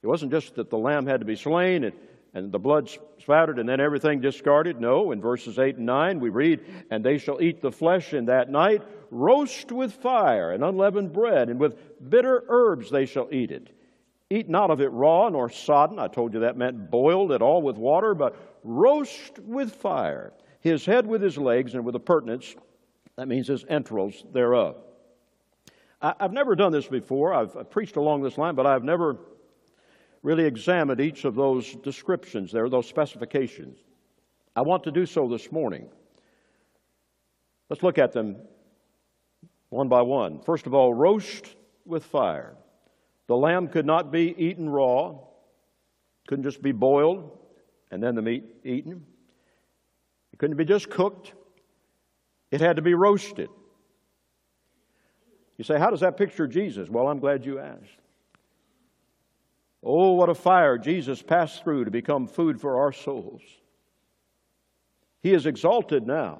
It 0.01 0.07
wasn't 0.07 0.31
just 0.31 0.55
that 0.55 0.69
the 0.69 0.77
lamb 0.77 1.05
had 1.05 1.19
to 1.19 1.25
be 1.25 1.35
slain 1.35 1.83
and, 1.83 1.95
and 2.33 2.51
the 2.51 2.59
blood 2.59 2.89
spattered 3.19 3.59
and 3.59 3.67
then 3.67 3.79
everything 3.79 4.21
discarded. 4.21 4.79
No, 4.79 5.11
in 5.11 5.21
verses 5.21 5.57
8 5.57 5.77
and 5.77 5.85
9 5.85 6.19
we 6.19 6.29
read, 6.29 6.63
And 6.91 7.03
they 7.03 7.17
shall 7.17 7.41
eat 7.41 7.61
the 7.61 7.71
flesh 7.71 8.13
in 8.13 8.25
that 8.25 8.49
night, 8.49 8.83
roast 9.11 9.71
with 9.71 9.93
fire 9.93 10.51
and 10.51 10.63
unleavened 10.63 11.13
bread, 11.13 11.49
and 11.49 11.59
with 11.59 11.77
bitter 12.09 12.43
herbs 12.47 12.91
they 12.91 13.05
shall 13.05 13.27
eat 13.31 13.51
it. 13.51 13.75
Eat 14.29 14.47
not 14.47 14.69
of 14.69 14.79
it 14.79 14.91
raw 14.91 15.29
nor 15.29 15.49
sodden. 15.49 15.97
I 15.97 16.07
told 16.07 16.33
you 16.33 16.41
that 16.41 16.55
meant 16.55 16.91
boiled 16.91 17.31
at 17.31 17.41
all 17.41 17.63
with 17.63 17.77
water, 17.77 18.13
but 18.13 18.35
roast 18.63 19.39
with 19.39 19.73
fire. 19.73 20.33
His 20.61 20.85
head 20.85 21.07
with 21.07 21.21
his 21.21 21.37
legs 21.37 21.73
and 21.73 21.83
with 21.83 21.93
the 21.93 21.99
purtenance, 21.99 22.55
that 23.15 23.27
means 23.27 23.47
his 23.47 23.65
entrails 23.67 24.23
thereof. 24.31 24.75
I've 26.01 26.31
never 26.31 26.55
done 26.55 26.71
this 26.71 26.87
before. 26.87 27.33
I've 27.33 27.69
preached 27.71 27.97
along 27.97 28.21
this 28.21 28.37
line, 28.37 28.55
but 28.55 28.65
I've 28.65 28.83
never 28.83 29.17
really 30.21 30.45
examined 30.45 30.99
each 30.99 31.25
of 31.25 31.35
those 31.35 31.75
descriptions 31.77 32.51
there, 32.51 32.69
those 32.69 32.87
specifications. 32.87 33.77
I 34.55 34.61
want 34.61 34.83
to 34.83 34.91
do 34.91 35.05
so 35.05 35.27
this 35.27 35.51
morning. 35.51 35.89
Let's 37.69 37.83
look 37.83 37.97
at 37.97 38.11
them 38.11 38.37
one 39.69 39.87
by 39.87 40.01
one. 40.01 40.41
First 40.41 40.65
of 40.65 40.73
all, 40.73 40.93
roast 40.93 41.55
with 41.85 42.03
fire. 42.03 42.55
The 43.27 43.35
lamb 43.35 43.67
could 43.67 43.85
not 43.85 44.11
be 44.11 44.33
eaten 44.37 44.67
raw, 44.69 45.15
couldn't 46.27 46.43
just 46.43 46.61
be 46.61 46.71
boiled 46.71 47.37
and 47.91 48.01
then 48.01 48.15
the 48.15 48.21
meat 48.21 48.43
eaten. 48.63 49.05
It 50.33 50.39
couldn't 50.39 50.57
be 50.57 50.65
just 50.65 50.89
cooked, 50.89 51.33
it 52.51 52.61
had 52.61 52.75
to 52.77 52.81
be 52.81 52.93
roasted. 52.93 53.49
You 55.57 55.63
say, 55.63 55.77
how 55.77 55.89
does 55.89 55.99
that 55.99 56.17
picture 56.17 56.47
Jesus? 56.47 56.89
Well, 56.89 57.07
I'm 57.07 57.19
glad 57.19 57.45
you 57.45 57.59
asked. 57.59 57.99
Oh, 59.83 60.13
what 60.13 60.29
a 60.29 60.35
fire 60.35 60.77
Jesus 60.77 61.21
passed 61.21 61.63
through 61.63 61.85
to 61.85 61.91
become 61.91 62.27
food 62.27 62.59
for 62.59 62.81
our 62.81 62.91
souls. 62.91 63.41
He 65.21 65.33
is 65.33 65.45
exalted 65.45 66.05
now. 66.05 66.39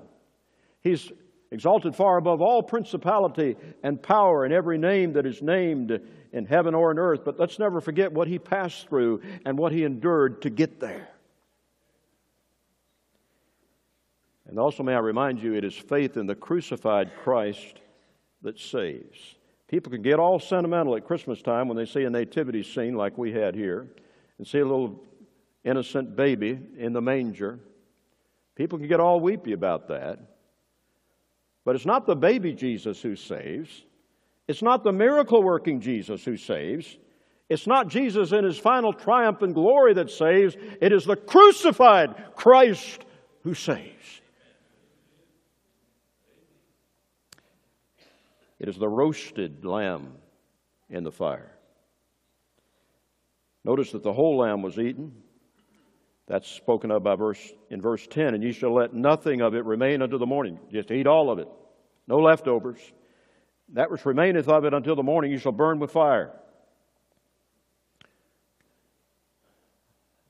He's 0.82 1.12
exalted 1.52 1.95
far 1.95 2.17
above 2.17 2.41
all 2.41 2.62
principality 2.62 3.56
and 3.84 4.02
power 4.02 4.45
and 4.45 4.54
every 4.54 4.78
name 4.78 5.13
that 5.13 5.25
is 5.25 5.41
named 5.41 5.99
in 6.32 6.45
heaven 6.45 6.75
or 6.75 6.91
in 6.91 6.99
earth. 6.99 7.21
But 7.25 7.39
let's 7.39 7.60
never 7.60 7.82
forget 7.82 8.12
what 8.12 8.28
he 8.28 8.39
passed 8.39 8.88
through 8.88 9.21
and 9.45 9.58
what 9.58 9.71
he 9.71 9.84
endured 9.84 10.41
to 10.43 10.49
get 10.49 10.80
there. 10.80 11.10
And 14.47 14.58
also, 14.58 14.82
may 14.82 14.95
I 14.95 14.99
remind 14.99 15.41
you, 15.41 15.54
it 15.54 15.63
is 15.63 15.75
faith 15.75 16.17
in 16.17 16.25
the 16.25 16.36
crucified 16.36 17.12
Christ 17.23 17.80
that 18.41 18.60
saves. 18.60 19.36
People 19.69 19.91
can 19.91 20.01
get 20.01 20.19
all 20.19 20.39
sentimental 20.39 20.95
at 20.95 21.05
Christmas 21.05 21.41
time 21.43 21.67
when 21.67 21.77
they 21.77 21.86
see 21.86 22.03
a 22.03 22.10
nativity 22.10 22.63
scene 22.63 22.95
like 22.95 23.17
we 23.17 23.32
had 23.32 23.53
here 23.53 23.88
and 24.39 24.47
see 24.47 24.58
a 24.58 24.65
little 24.65 25.03
innocent 25.63 26.15
baby 26.15 26.60
in 26.77 26.91
the 26.91 27.01
manger. 27.01 27.60
People 28.55 28.79
can 28.79 28.88
get 28.88 28.99
all 28.99 29.19
weepy 29.19 29.53
about 29.53 29.88
that. 29.89 30.19
But 31.65 31.75
it's 31.75 31.86
not 31.86 32.08
the 32.08 32.15
baby 32.15 32.53
Jesus 32.53 32.99
who 32.99 33.15
saves. 33.15 33.86
It's 34.47 34.63
not 34.63 34.84
the 34.84 34.91
miracle 34.91 35.43
working 35.43 35.82
Jesus 35.82 36.25
who 36.25 36.36
saves. 36.36 36.97
It's 37.47 37.67
not 37.67 37.89
Jesus 37.89 38.32
in 38.32 38.43
his 38.43 38.58
final 38.58 38.91
triumph 38.91 39.43
and 39.43 39.53
glory 39.53 39.93
that 39.93 40.10
saves. 40.10 40.55
It 40.82 40.91
is 40.91 41.05
the 41.05 41.15
crucified 41.15 42.34
Christ 42.36 43.05
who 43.43 43.53
saves. 43.53 44.18
It 48.60 48.67
is 48.67 48.78
the 48.78 48.89
roasted 48.89 49.63
lamb 49.63 50.13
in 50.89 51.04
the 51.04 51.12
fire. 51.12 51.52
Notice 53.63 53.91
that 53.91 54.04
the 54.04 54.13
whole 54.13 54.38
lamb 54.38 54.62
was 54.62 54.78
eaten. 54.78 55.13
That's 56.28 56.48
spoken 56.48 56.91
of 56.91 57.04
by 57.04 57.15
verse 57.15 57.41
in 57.69 57.82
verse 57.82 58.06
10, 58.08 58.36
and 58.36 58.43
ye 58.43 58.52
shall 58.52 58.74
let 58.74 58.93
nothing 58.93 59.41
of 59.41 59.56
it 59.56 59.65
remain 59.65 60.02
until 60.02 60.19
the 60.19 60.26
morning. 60.26 60.60
Just 60.72 60.91
eat 60.91 61.08
all 61.08 61.32
of 61.32 61.39
it. 61.39 61.48
No 62.08 62.19
leftovers. 62.19 62.80
That 63.74 63.91
which 63.91 64.06
remaineth 64.06 64.48
of 64.48 64.65
it 64.65 64.74
until 64.74 64.95
the 64.95 65.04
morning 65.04 65.32
you 65.32 65.38
shall 65.38 65.52
burn 65.52 65.80
with 65.80 65.91
fire. 65.91 66.34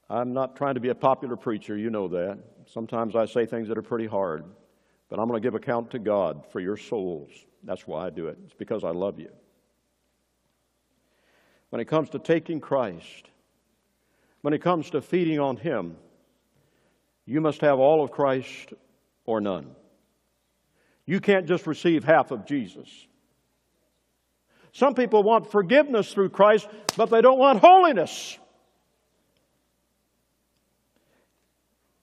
I'm 0.10 0.34
not 0.34 0.56
trying 0.56 0.74
to 0.74 0.80
be 0.80 0.90
a 0.90 0.96
popular 0.96 1.36
preacher, 1.36 1.78
you 1.78 1.90
know 1.90 2.08
that. 2.08 2.40
Sometimes 2.66 3.16
I 3.16 3.26
say 3.26 3.46
things 3.46 3.68
that 3.68 3.78
are 3.78 3.84
pretty 3.84 4.08
hard, 4.08 4.44
but 5.10 5.20
I'm 5.20 5.28
going 5.28 5.42
to 5.42 5.46
give 5.46 5.56
account 5.56 5.92
to 5.92 6.00
God 6.00 6.46
for 6.52 6.60
your 6.60 6.78
souls. 6.78 7.32
That's 7.64 7.86
why 7.88 8.06
I 8.06 8.10
do 8.10 8.28
it. 8.28 8.38
It's 8.46 8.54
because 8.54 8.84
I 8.84 8.92
love 8.92 9.20
you. 9.20 9.30
When 11.70 11.82
it 11.82 11.86
comes 11.86 12.10
to 12.12 12.20
taking 12.20 12.60
Christ, 12.60 13.30
when 14.42 14.54
it 14.54 14.62
comes 14.62 14.92
to 14.92 15.02
feeding 15.02 15.40
on 15.40 15.58
Him, 15.58 15.98
you 17.26 17.42
must 17.42 17.62
have 17.62 17.80
all 17.80 18.04
of 18.04 18.12
Christ 18.12 18.74
or 19.26 19.42
none. 19.42 19.76
You 21.06 21.20
can't 21.20 21.48
just 21.48 21.68
receive 21.68 22.04
half 22.04 22.32
of 22.32 22.46
Jesus. 22.46 22.88
Some 24.72 24.94
people 24.94 25.24
want 25.24 25.52
forgiveness 25.52 26.14
through 26.14 26.30
Christ, 26.30 26.68
but 26.96 27.10
they 27.10 27.22
don't 27.22 27.40
want 27.40 27.60
holiness. 27.60 28.38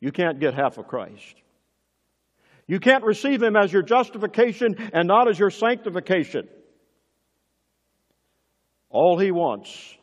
You 0.01 0.12
can't 0.12 0.38
get 0.40 0.55
half 0.55 0.79
of 0.79 0.87
Christ. 0.87 1.37
You 2.66 2.81
can't 2.81 3.05
receive 3.05 3.42
Him 3.42 3.57
as 3.57 3.72
your 3.72 3.83
justification 3.83 4.90
and 4.92 5.07
not 5.07 5.29
as 5.29 5.38
your 5.38 5.50
sanctification. 5.50 6.48
All 8.90 9.18
He 9.18 9.31
wants 9.31 9.96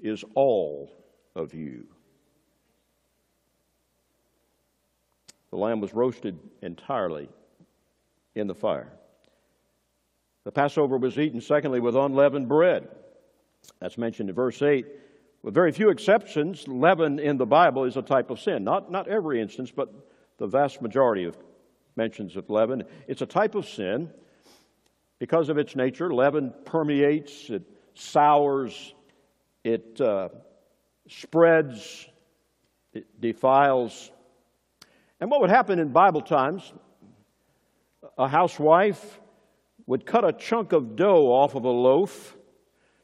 is 0.00 0.24
all 0.34 0.92
of 1.34 1.54
you. 1.54 1.86
The 5.50 5.56
lamb 5.56 5.80
was 5.80 5.94
roasted 5.94 6.38
entirely 6.62 7.28
in 8.34 8.46
the 8.46 8.54
fire. 8.54 8.92
The 10.44 10.52
Passover 10.52 10.98
was 10.98 11.18
eaten, 11.18 11.40
secondly, 11.40 11.80
with 11.80 11.96
unleavened 11.96 12.48
bread. 12.48 12.88
That's 13.80 13.98
mentioned 13.98 14.28
in 14.28 14.34
verse 14.34 14.60
8. 14.60 14.86
With 15.42 15.54
very 15.54 15.72
few 15.72 15.90
exceptions, 15.90 16.66
leaven 16.68 17.18
in 17.18 17.38
the 17.38 17.46
Bible 17.46 17.84
is 17.84 17.96
a 17.96 18.02
type 18.02 18.30
of 18.30 18.40
sin. 18.40 18.64
Not, 18.64 18.90
not 18.90 19.08
every 19.08 19.40
instance, 19.40 19.70
but 19.70 19.92
the 20.38 20.46
vast 20.46 20.82
majority 20.82 21.24
of 21.24 21.36
mentions 21.98 22.36
of 22.36 22.48
leaven. 22.48 22.84
It's 23.08 23.20
a 23.20 23.26
type 23.26 23.54
of 23.54 23.68
sin 23.68 24.10
because 25.18 25.50
of 25.50 25.58
its 25.58 25.76
nature. 25.76 26.14
Leaven 26.14 26.54
permeates, 26.64 27.50
it 27.50 27.64
sours, 27.94 28.94
it 29.64 30.00
uh, 30.00 30.28
spreads, 31.08 32.08
it 32.94 33.20
defiles. 33.20 34.10
And 35.20 35.30
what 35.30 35.40
would 35.42 35.50
happen 35.50 35.80
in 35.80 35.92
Bible 35.92 36.22
times, 36.22 36.72
a 38.16 38.28
housewife 38.28 39.20
would 39.86 40.06
cut 40.06 40.24
a 40.24 40.32
chunk 40.32 40.72
of 40.72 40.94
dough 40.96 41.26
off 41.26 41.56
of 41.56 41.64
a 41.64 41.70
loaf. 41.70 42.36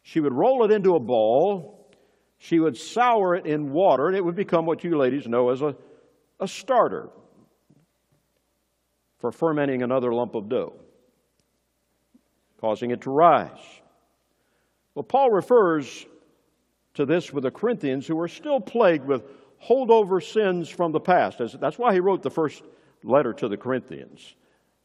She 0.03 0.21
would 0.21 0.33
roll 0.33 0.65
it 0.65 0.71
into 0.71 0.95
a 0.95 1.01
ball. 1.01 1.91
She 2.39 2.61
would 2.61 2.77
sour 2.77 3.35
it 3.35 3.47
in 3.47 3.73
water, 3.73 4.07
and 4.07 4.17
it 4.17 4.25
would 4.25 4.37
become 4.37 4.67
what 4.67 4.85
you 4.85 4.97
ladies 4.97 5.27
know 5.27 5.51
as 5.51 5.63
a, 5.63 5.75
a 6.39 6.47
starter 6.47 7.09
for 9.25 9.33
fermenting 9.33 9.83
another 9.83 10.13
lump 10.13 10.35
of 10.35 10.51
dough, 10.51 10.75
causing 12.61 12.91
it 12.91 13.01
to 13.01 13.11
rise. 13.11 13.57
Well, 14.95 15.03
Paul 15.03 15.31
refers 15.31 16.05
to 16.93 17.07
this 17.07 17.33
with 17.33 17.45
the 17.45 17.51
Corinthians 17.51 18.07
who 18.07 18.21
are 18.21 18.29
still 18.29 18.61
plagued 18.61 19.07
with 19.07 19.23
holdover 19.67 20.23
sins 20.23 20.69
from 20.69 20.93
the 20.93 21.01
past. 21.01 21.41
That's 21.59 21.79
why 21.79 21.95
he 21.95 22.01
wrote 22.01 22.23
the 22.23 22.29
first 22.29 22.65
letter 23.03 23.33
to 23.33 23.49
the 23.49 23.57
Corinthians. 23.57 24.35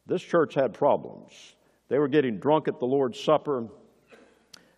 This 0.06 0.22
church 0.22 0.54
had 0.54 0.74
problems. 0.74 1.34
They 1.90 2.00
were 2.00 2.08
getting 2.08 2.38
drunk 2.38 2.70
at 2.70 2.80
the 2.80 2.86
Lord's 2.86 3.20
Supper. 3.20 3.68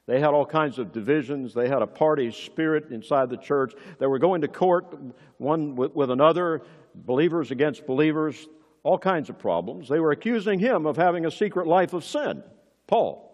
They 0.08 0.20
had 0.20 0.30
all 0.30 0.48
kinds 0.48 0.80
of 0.80 0.92
divisions. 0.92 1.54
They 1.54 1.68
had 1.68 1.84
a 1.84 1.88
party 1.88 2.32
spirit 2.32 2.90
inside 2.90 3.30
the 3.30 3.38
church. 3.38 3.76
They 4.00 4.08
were 4.08 4.18
going 4.18 4.42
to 4.42 4.48
court 4.48 4.92
one 5.38 5.76
with, 5.76 5.94
with 5.94 6.10
another, 6.10 6.64
believers 6.96 7.52
against 7.52 7.86
believers, 7.86 8.48
all 8.84 8.98
kinds 8.98 9.30
of 9.30 9.38
problems. 9.38 9.88
They 9.88 10.00
were 10.00 10.12
accusing 10.12 10.60
him 10.60 10.86
of 10.86 10.98
having 10.98 11.26
a 11.26 11.32
secret 11.32 11.68
life 11.68 11.94
of 11.94 12.04
sin, 12.04 12.44
Paul. 12.88 13.28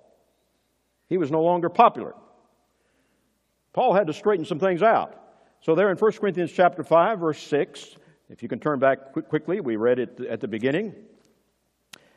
He 1.08 1.18
was 1.18 1.32
no 1.32 1.42
longer 1.42 1.70
popular. 1.70 2.14
Paul 3.74 3.94
had 3.94 4.08
to 4.08 4.14
straighten 4.14 4.46
some 4.46 4.60
things 4.60 4.82
out. 4.82 5.16
So, 5.62 5.76
there 5.76 5.90
in 5.90 5.98
1 5.98 6.12
Corinthians 6.14 6.52
chapter 6.52 6.84
5, 6.84 7.20
verse 7.20 7.42
6, 7.44 7.96
if 8.30 8.44
you 8.44 8.50
can 8.50 8.60
turn 8.60 8.80
back 8.80 9.14
quickly, 9.30 9.62
we 9.62 9.76
read 9.76 10.00
it 10.00 10.20
at 10.20 10.42
the 10.42 10.48
beginning. 10.48 10.94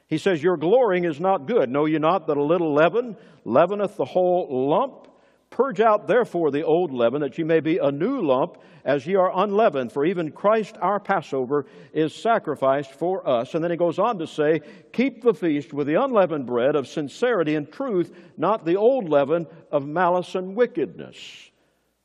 He 0.07 0.19
says, 0.19 0.43
Your 0.43 0.57
glorying 0.57 1.05
is 1.05 1.21
not 1.21 1.47
good. 1.47 1.71
Know 1.71 1.87
ye 1.87 1.99
not 1.99 2.27
that 2.27 2.37
a 2.37 2.43
little 2.43 2.75
leaven 2.75 3.17
leaveneth 3.45 3.97
the 3.97 4.05
whole 4.05 4.69
lump? 4.69 5.07
Purge 5.51 5.81
out 5.81 6.07
therefore 6.07 6.53
the 6.53 6.63
old 6.63 6.93
leaven, 6.93 7.21
that 7.23 7.37
ye 7.37 7.43
may 7.45 7.59
be 7.59 7.79
a 7.79 7.91
new 7.91 8.23
lump, 8.23 8.59
as 8.85 9.07
ye 9.07 9.17
are 9.17 9.33
unleavened. 9.35 9.93
For 9.93 10.05
even 10.05 10.31
Christ 10.31 10.77
our 10.81 11.01
Passover 11.01 11.67
is 11.93 12.15
sacrificed 12.15 12.93
for 12.93 13.29
us. 13.29 13.55
And 13.55 13.63
then 13.63 13.73
he 13.73 13.77
goes 13.77 13.99
on 13.99 14.19
to 14.19 14.27
say, 14.27 14.61
Keep 14.93 15.23
the 15.23 15.35
feast 15.35 15.73
with 15.73 15.89
the 15.89 16.03
unleavened 16.03 16.47
bread 16.47 16.77
of 16.77 16.87
sincerity 16.87 17.57
and 17.57 17.71
truth, 17.71 18.17
not 18.37 18.65
the 18.65 18.77
old 18.77 19.09
leaven 19.09 19.47
of 19.73 19.87
malice 19.87 20.37
and 20.37 20.55
wickedness. 20.55 21.51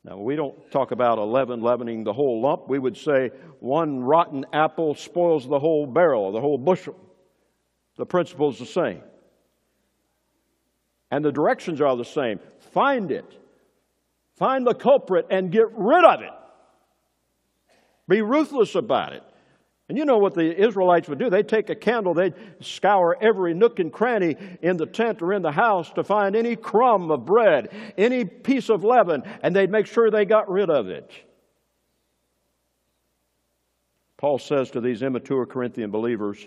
Now, 0.04 0.18
we 0.18 0.36
don't 0.36 0.72
talk 0.72 0.92
about 0.92 1.18
a 1.18 1.24
leaven 1.24 1.62
leavening 1.62 2.04
the 2.04 2.14
whole 2.14 2.42
lump. 2.42 2.68
We 2.68 2.78
would 2.80 2.98
say 2.98 3.32
one 3.60 4.02
rotten 4.02 4.46
apple 4.54 4.96
spoils 4.96 5.48
the 5.48 5.60
whole 5.60 5.88
barrel, 5.88 6.32
the 6.32 6.42
whole 6.42 6.58
bushel. 6.58 6.96
The 7.98 8.06
principle 8.06 8.50
is 8.50 8.60
the 8.60 8.66
same. 8.66 9.02
And 11.10 11.24
the 11.24 11.32
directions 11.32 11.82
are 11.82 11.96
the 11.96 12.06
same. 12.06 12.40
Find 12.76 13.10
it. 13.10 13.32
Find 14.36 14.68
the 14.68 14.74
culprit 14.74 15.28
and 15.30 15.50
get 15.50 15.68
rid 15.72 16.04
of 16.04 16.22
it. 16.22 16.34
Be 18.10 18.22
ruthless 18.22 18.76
about 18.76 19.14
it. 19.14 19.24
And 19.88 19.98
you 19.98 20.04
know 20.04 20.18
what 20.18 20.34
the 20.34 20.54
Israelites 20.54 21.08
would 21.08 21.18
do? 21.18 21.30
They'd 21.30 21.48
take 21.48 21.70
a 21.70 21.76
candle, 21.76 22.14
they'd 22.14 22.34
scour 22.60 23.18
every 23.22 23.54
nook 23.54 23.80
and 23.80 23.94
cranny 23.94 24.36
in 24.62 24.76
the 24.76 24.88
tent 24.88 25.22
or 25.22 25.32
in 25.32 25.42
the 25.42 25.54
house 25.54 25.90
to 25.94 26.04
find 26.04 26.36
any 26.36 26.58
crumb 26.58 27.12
of 27.12 27.26
bread, 27.26 27.70
any 27.98 28.26
piece 28.26 28.68
of 28.70 28.84
leaven, 28.84 29.24
and 29.42 29.56
they'd 29.56 29.72
make 29.72 29.86
sure 29.86 30.12
they 30.12 30.26
got 30.26 30.50
rid 30.50 30.70
of 30.70 30.90
it. 30.90 31.10
Paul 34.18 34.38
says 34.38 34.70
to 34.72 34.82
these 34.82 35.02
immature 35.02 35.46
Corinthian 35.46 35.92
believers, 35.92 36.46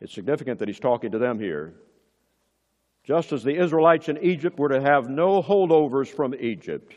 it's 0.00 0.12
significant 0.12 0.58
that 0.58 0.66
he's 0.66 0.80
talking 0.80 1.12
to 1.12 1.18
them 1.18 1.38
here. 1.38 1.74
Just 3.10 3.32
as 3.32 3.42
the 3.42 3.60
Israelites 3.60 4.08
in 4.08 4.18
Egypt 4.18 4.56
were 4.56 4.68
to 4.68 4.80
have 4.80 5.10
no 5.10 5.42
holdovers 5.42 6.06
from 6.06 6.32
Egypt, 6.32 6.94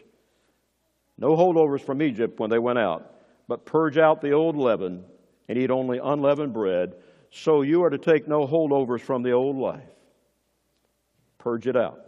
no 1.17 1.35
holdovers 1.35 1.81
from 1.81 2.03
Egypt 2.03 2.39
when 2.39 2.51
they 2.51 2.59
went 2.59 2.77
out, 2.77 3.15
but 3.47 3.65
purge 3.65 3.97
out 3.97 4.21
the 4.21 4.33
old 4.33 4.55
leaven 4.55 5.05
and 5.49 5.57
eat 5.57 5.71
only 5.71 5.97
unleavened 5.97 6.53
bread, 6.53 6.93
so 7.31 7.63
you 7.63 7.83
are 7.83 7.89
to 7.89 7.97
take 7.97 8.27
no 8.27 8.45
holdovers 8.45 9.01
from 9.01 9.23
the 9.23 9.31
old 9.31 9.57
life. 9.57 9.89
Purge 11.39 11.65
it 11.65 11.75
out. 11.75 12.05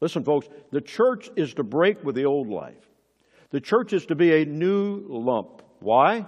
Listen, 0.00 0.24
folks, 0.24 0.48
the 0.72 0.80
church 0.80 1.30
is 1.36 1.54
to 1.54 1.62
break 1.62 2.02
with 2.02 2.16
the 2.16 2.24
old 2.24 2.48
life. 2.48 2.90
The 3.50 3.60
church 3.60 3.92
is 3.92 4.06
to 4.06 4.16
be 4.16 4.42
a 4.42 4.44
new 4.44 5.06
lump. 5.08 5.62
Why? 5.78 6.26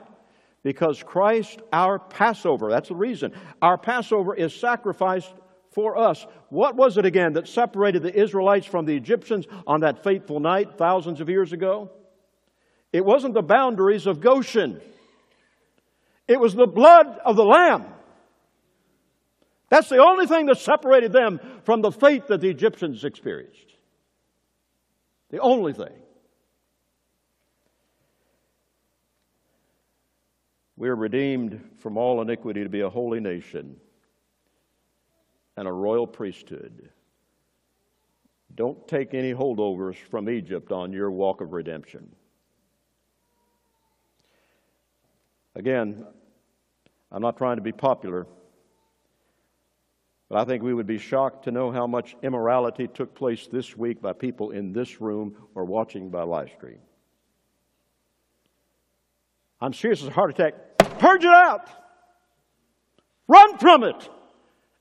because 0.63 1.03
Christ, 1.03 1.61
our 1.73 1.99
Passover, 1.99 2.69
that's 2.71 2.89
the 2.89 2.95
reason, 2.95 3.33
our 3.63 3.79
Passover 3.79 4.35
is 4.35 4.55
sacrificed 4.55 5.33
for 5.71 5.97
us. 5.97 6.27
What 6.49 6.77
was 6.77 6.97
it 6.97 7.05
again 7.05 7.35
that 7.35 7.49
separated 7.49 8.03
the 8.03 8.15
Israelites 8.15 8.67
from 8.67 8.85
the 8.85 8.97
Egyptians 8.97 9.47
on 9.67 9.81
that 9.81 10.03
fateful 10.03 10.41
night 10.41 10.77
thousands 10.77 11.21
of 11.21 11.29
years 11.29 11.53
ago? 11.53 11.91
It 12.93 13.05
wasn't 13.05 13.35
the 13.35 13.43
boundaries 13.43 14.07
of 14.07 14.21
Goshen, 14.21 14.81
it 16.27 16.41
was 16.41 16.55
the 16.55 16.67
blood 16.67 17.19
of 17.25 17.37
the 17.37 17.45
Lamb. 17.45 17.87
That's 19.71 19.91
the 19.91 19.99
only 19.99 20.27
thing 20.27 20.47
that 20.47 20.59
separated 20.59 21.13
them 21.13 21.41
from 21.65 21.83
the 21.83 21.93
fate 21.93 22.29
that 22.29 22.41
the 22.41 22.49
Egyptians 22.49 23.05
experienced. 23.05 23.75
The 25.31 25.41
only 25.41 25.75
thing. 25.75 25.93
We 30.77 30.89
are 30.89 30.97
redeemed 30.97 31.61
from 31.81 31.99
all 31.99 32.23
iniquity 32.23 32.63
to 32.63 32.71
be 32.71 32.81
a 32.81 32.89
holy 32.89 33.21
nation 33.21 33.77
and 35.59 35.67
a 35.67 35.73
royal 35.73 36.07
priesthood. 36.07 36.89
Don't 38.55 38.87
take 38.87 39.13
any 39.13 39.35
holdovers 39.35 39.97
from 39.97 40.31
Egypt 40.31 40.71
on 40.71 40.93
your 40.93 41.11
walk 41.11 41.41
of 41.41 41.53
redemption. 41.53 42.15
Again, 45.57 46.07
I'm 47.11 47.23
not 47.23 47.37
trying 47.37 47.57
to 47.57 47.63
be 47.63 47.73
popular, 47.73 48.29
but 50.29 50.39
I 50.39 50.45
think 50.45 50.63
we 50.63 50.73
would 50.73 50.87
be 50.87 50.99
shocked 50.99 51.43
to 51.47 51.51
know 51.51 51.73
how 51.73 51.89
much 51.89 52.15
immorality 52.23 52.87
took 52.87 53.17
place 53.17 53.49
this 53.49 53.77
week 53.77 54.01
by 54.01 54.13
people 54.13 54.53
in 54.53 54.73
this 54.73 55.01
room 55.01 55.35
or 55.57 55.65
watching 55.65 56.09
by 56.09 56.23
live 56.23 56.51
stream. 56.57 56.79
I'm 59.61 59.73
serious 59.73 60.03
as 60.03 60.09
a 60.09 60.13
heart 60.13 60.31
attack. 60.31 60.55
Purge 61.01 61.25
it 61.25 61.33
out. 61.33 61.69
Run 63.27 63.59
from 63.59 63.83
it. 63.83 64.09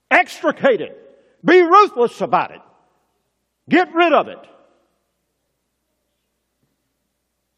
Extricate 0.10 0.82
it. 0.82 1.04
Be 1.44 1.62
ruthless 1.62 2.22
about 2.22 2.52
it. 2.52 2.62
Get 3.70 3.94
rid 3.94 4.14
of 4.14 4.28
it. 4.28 4.40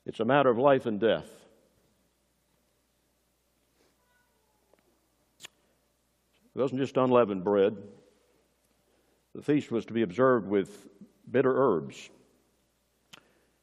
It's 0.05 0.19
a 0.19 0.25
matter 0.25 0.49
of 0.49 0.57
life 0.57 0.85
and 0.85 0.99
death. 0.99 1.29
It 6.55 6.59
wasn't 6.59 6.81
just 6.81 6.97
unleavened 6.97 7.43
bread. 7.43 7.77
The 9.35 9.41
feast 9.41 9.71
was 9.71 9.85
to 9.85 9.93
be 9.93 10.01
observed 10.01 10.47
with 10.47 10.87
bitter 11.29 11.53
herbs. 11.55 12.09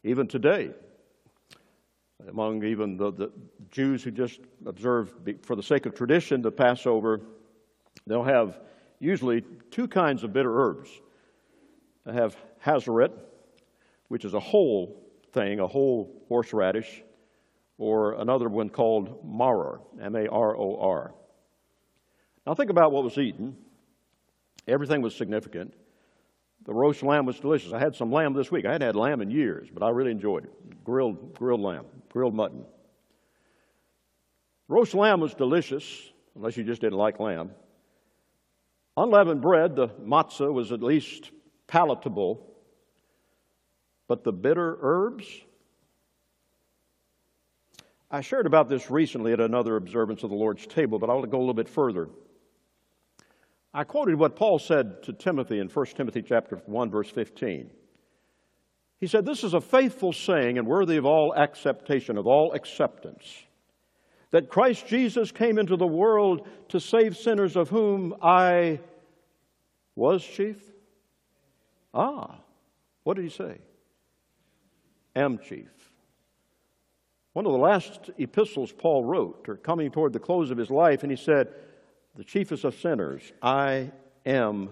Even 0.05 0.29
today, 0.29 0.71
among 2.29 2.65
even 2.65 2.97
the, 2.97 3.13
the 3.13 3.33
Jews 3.71 4.05
who 4.05 4.13
just 4.13 4.41
observe, 4.65 5.13
for 5.43 5.57
the 5.57 5.63
sake 5.63 5.85
of 5.85 5.95
tradition, 5.95 6.43
the 6.43 6.53
Passover, 6.53 7.21
they'll 8.07 8.23
have 8.23 8.61
usually 8.99 9.43
two 9.71 9.89
kinds 9.89 10.25
of 10.25 10.33
bitter 10.33 10.61
herbs. 10.61 10.91
I 12.07 12.13
have 12.13 12.37
hazaret, 12.65 13.13
which 14.09 14.25
is 14.25 14.35
a 14.35 14.41
whole 14.41 15.03
thing, 15.33 15.61
a 15.61 15.67
whole 15.67 16.25
horseradish, 16.29 17.03
or 17.79 18.15
another 18.15 18.49
one 18.49 18.69
called 18.69 19.25
maror, 19.27 19.81
M 20.01 20.15
A 20.17 20.29
R 20.29 20.57
O 20.57 20.77
R. 20.81 21.15
Now 22.47 22.55
think 22.55 22.71
about 22.71 22.93
what 22.93 23.05
was 23.05 23.19
eaten. 23.19 23.57
Everything 24.69 25.03
was 25.03 25.15
significant. 25.15 25.75
The 26.65 26.75
roast 26.75 27.03
lamb 27.03 27.27
was 27.27 27.39
delicious. 27.39 27.73
I 27.73 27.79
had 27.79 27.95
some 27.95 28.11
lamb 28.11 28.35
this 28.35 28.51
week. 28.51 28.65
I 28.65 28.73
hadn't 28.73 28.87
had 28.87 28.97
lamb 28.97 29.21
in 29.21 29.31
years, 29.31 29.69
but 29.73 29.85
I 29.85 29.91
really 29.91 30.11
enjoyed 30.11 30.45
it. 30.45 30.85
Grilled, 30.85 31.35
grilled 31.35 31.61
lamb, 31.61 31.85
grilled 32.09 32.35
mutton. 32.35 32.65
Roast 34.69 34.95
lamb 34.95 35.21
was 35.21 35.35
delicious, 35.35 36.11
unless 36.35 36.57
you 36.57 36.65
just 36.65 36.81
didn't 36.81 36.99
like 36.99 37.21
lamb. 37.21 37.51
Unleavened 38.97 39.43
bread, 39.43 39.77
the 39.77 39.89
matzah, 39.89 40.53
was 40.53 40.73
at 40.73 40.83
least 40.83 41.31
palatable, 41.67 42.47
but 44.09 44.25
the 44.25 44.33
bitter 44.33 44.79
herbs, 44.81 45.27
I 48.11 48.21
shared 48.21 48.47
about 48.47 48.69
this 48.69 48.91
recently 48.91 49.33
at 49.33 49.41
another 49.41 49.77
observance 49.77 50.23
of 50.23 50.31
the 50.31 50.37
Lord's 50.37 50.67
table, 50.67 50.99
but 50.99 51.11
I 51.11 51.13
want 51.13 51.25
to 51.25 51.31
go 51.31 51.39
a 51.39 51.41
little 51.41 51.55
bit 51.55 51.69
further. 51.69 52.09
I 53.75 53.85
quoted 53.85 54.15
what 54.15 54.37
Paul 54.37 54.59
said 54.59 55.03
to 55.03 55.13
Timothy 55.13 55.59
in 55.59 55.69
1 55.69 55.87
Timothy 55.87 56.23
chapter 56.23 56.57
1 56.65 56.91
verse 56.91 57.11
15. 57.11 57.71
He 58.99 59.07
said, 59.07 59.27
"This 59.27 59.45
is 59.45 59.53
a 59.53 59.61
faithful 59.61 60.13
saying 60.13 60.57
and 60.57 60.67
worthy 60.67 60.97
of 60.97 61.05
all 61.05 61.35
acceptation, 61.35 62.17
of 62.17 62.27
all 62.27 62.53
acceptance, 62.53 63.46
that 64.31 64.49
Christ 64.49 64.87
Jesus 64.87 65.33
came 65.33 65.59
into 65.59 65.77
the 65.77 65.87
world 65.87 66.47
to 66.69 66.81
save 66.81 67.17
sinners 67.17 67.57
of 67.57 67.69
whom 67.71 68.15
I 68.23 68.81
was 69.95 70.25
chief." 70.25 70.63
Ah, 71.95 72.41
what 73.05 73.15
did 73.15 73.25
he 73.25 73.31
say? 73.31 73.59
Am 75.15 75.39
chief. 75.39 75.71
One 77.33 77.47
of 77.47 77.53
the 77.53 77.59
last 77.59 78.11
epistles 78.17 78.73
Paul 78.73 79.05
wrote, 79.05 79.47
or 79.49 79.57
coming 79.57 79.91
toward 79.91 80.13
the 80.13 80.19
close 80.19 80.51
of 80.51 80.57
his 80.57 80.71
life, 80.71 81.03
and 81.03 81.13
he 81.13 81.17
said, 81.17 81.53
The 82.15 82.25
chiefest 82.25 82.65
of 82.65 82.75
sinners, 82.75 83.33
I 83.43 83.93
am 84.25 84.71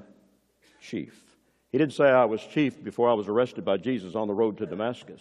chief. 0.80 1.36
He 1.70 1.78
didn't 1.78 1.92
say 1.92 2.04
I 2.04 2.24
was 2.24 2.42
chief 2.42 2.82
before 2.82 3.10
I 3.10 3.12
was 3.12 3.28
arrested 3.28 3.64
by 3.64 3.76
Jesus 3.76 4.14
on 4.14 4.28
the 4.28 4.34
road 4.34 4.56
to 4.58 4.66
Damascus. 4.66 5.20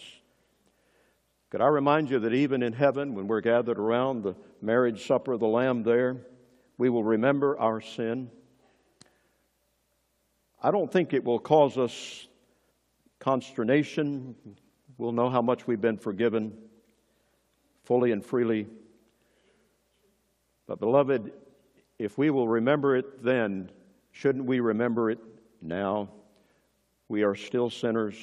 Could 1.54 1.60
I 1.60 1.68
remind 1.68 2.10
you 2.10 2.18
that 2.18 2.34
even 2.34 2.64
in 2.64 2.72
heaven, 2.72 3.14
when 3.14 3.28
we're 3.28 3.40
gathered 3.40 3.78
around 3.78 4.24
the 4.24 4.34
marriage 4.60 5.06
supper 5.06 5.34
of 5.34 5.38
the 5.38 5.46
Lamb 5.46 5.84
there, 5.84 6.16
we 6.78 6.90
will 6.90 7.04
remember 7.04 7.56
our 7.60 7.80
sin 7.80 8.28
I 10.60 10.72
don't 10.72 10.90
think 10.90 11.12
it 11.12 11.22
will 11.22 11.38
cause 11.38 11.78
us 11.78 12.26
consternation. 13.20 14.34
We'll 14.98 15.12
know 15.12 15.30
how 15.30 15.42
much 15.42 15.64
we've 15.64 15.80
been 15.80 15.96
forgiven 15.96 16.58
fully 17.84 18.10
and 18.10 18.24
freely. 18.24 18.66
But, 20.66 20.80
beloved, 20.80 21.30
if 22.00 22.18
we 22.18 22.30
will 22.30 22.48
remember 22.48 22.96
it 22.96 23.22
then, 23.22 23.70
shouldn't 24.10 24.46
we 24.46 24.58
remember 24.58 25.08
it 25.08 25.20
now? 25.62 26.08
We 27.08 27.22
are 27.22 27.36
still 27.36 27.70
sinners. 27.70 28.16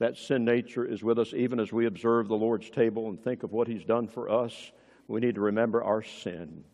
That 0.00 0.16
sin 0.16 0.44
nature 0.46 0.84
is 0.84 1.04
with 1.04 1.18
us 1.18 1.34
even 1.34 1.60
as 1.60 1.72
we 1.72 1.86
observe 1.86 2.26
the 2.26 2.36
Lord's 2.36 2.70
table 2.70 3.08
and 3.08 3.22
think 3.22 3.42
of 3.42 3.52
what 3.52 3.68
He's 3.68 3.84
done 3.84 4.08
for 4.08 4.30
us. 4.30 4.72
We 5.06 5.20
need 5.20 5.34
to 5.36 5.42
remember 5.42 5.84
our 5.84 6.02
sin. 6.02 6.64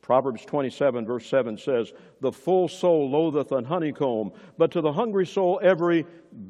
Proverbs 0.00 0.46
27, 0.46 1.04
verse 1.04 1.26
7 1.26 1.58
says, 1.58 1.92
The 2.22 2.32
full 2.32 2.68
soul 2.68 3.10
loatheth 3.10 3.52
an 3.52 3.66
honeycomb, 3.66 4.32
but 4.56 4.70
to 4.72 4.80
the 4.80 4.92
hungry 4.92 5.26
soul 5.26 5.60
every 5.62 6.06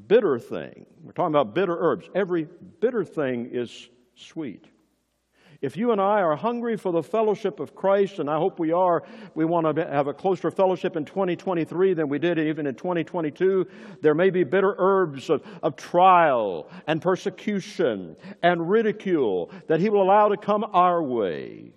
bitter 0.06 0.38
thing. 0.38 0.86
We're 1.02 1.10
talking 1.10 1.34
about 1.34 1.54
bitter 1.54 1.76
herbs. 1.76 2.08
Every 2.14 2.46
bitter 2.80 3.04
thing 3.04 3.50
is 3.52 3.88
sweet. 4.14 4.66
If 5.60 5.76
you 5.76 5.90
and 5.90 6.00
I 6.00 6.20
are 6.22 6.36
hungry 6.36 6.76
for 6.76 6.92
the 6.92 7.02
fellowship 7.02 7.58
of 7.58 7.74
Christ, 7.74 8.20
and 8.20 8.30
I 8.30 8.36
hope 8.36 8.60
we 8.60 8.70
are, 8.70 9.02
we 9.34 9.44
want 9.44 9.74
to 9.74 9.84
have 9.84 10.06
a 10.06 10.14
closer 10.14 10.52
fellowship 10.52 10.94
in 10.94 11.04
2023 11.04 11.94
than 11.94 12.08
we 12.08 12.20
did 12.20 12.38
even 12.38 12.64
in 12.66 12.76
2022. 12.76 13.66
There 14.00 14.14
may 14.14 14.30
be 14.30 14.44
bitter 14.44 14.76
herbs 14.78 15.30
of, 15.30 15.42
of 15.64 15.74
trial 15.74 16.70
and 16.86 17.02
persecution 17.02 18.14
and 18.40 18.70
ridicule 18.70 19.50
that 19.66 19.80
He 19.80 19.90
will 19.90 20.02
allow 20.02 20.28
to 20.28 20.36
come 20.36 20.64
our 20.72 21.02
way. 21.02 21.72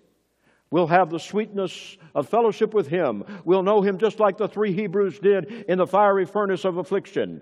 We'll 0.70 0.88
have 0.88 1.10
the 1.10 1.20
sweetness 1.20 1.98
of 2.14 2.30
fellowship 2.30 2.76
with 2.76 2.88
Him. 2.88 3.24
We'll 3.46 3.64
know 3.64 3.82
Him 3.82 3.98
just 3.98 4.20
like 4.20 4.38
the 4.38 4.48
three 4.48 4.74
Hebrews 4.74 5.18
did 5.20 5.66
in 5.68 5.80
the 5.80 5.88
fiery 5.88 6.28
furnace 6.28 6.66
of 6.66 6.78
affliction. 6.78 7.42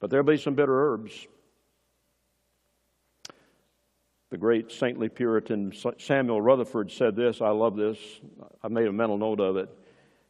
But 0.00 0.08
there'll 0.08 0.24
be 0.24 0.38
some 0.38 0.54
bitter 0.54 0.92
herbs. 0.92 1.26
The 4.30 4.36
great 4.36 4.70
saintly 4.70 5.08
Puritan 5.08 5.72
Samuel 5.98 6.42
Rutherford 6.42 6.90
said 6.90 7.16
this. 7.16 7.40
I 7.40 7.48
love 7.48 7.76
this. 7.76 7.98
I 8.62 8.68
made 8.68 8.86
a 8.86 8.92
mental 8.92 9.16
note 9.16 9.40
of 9.40 9.56
it. 9.56 9.70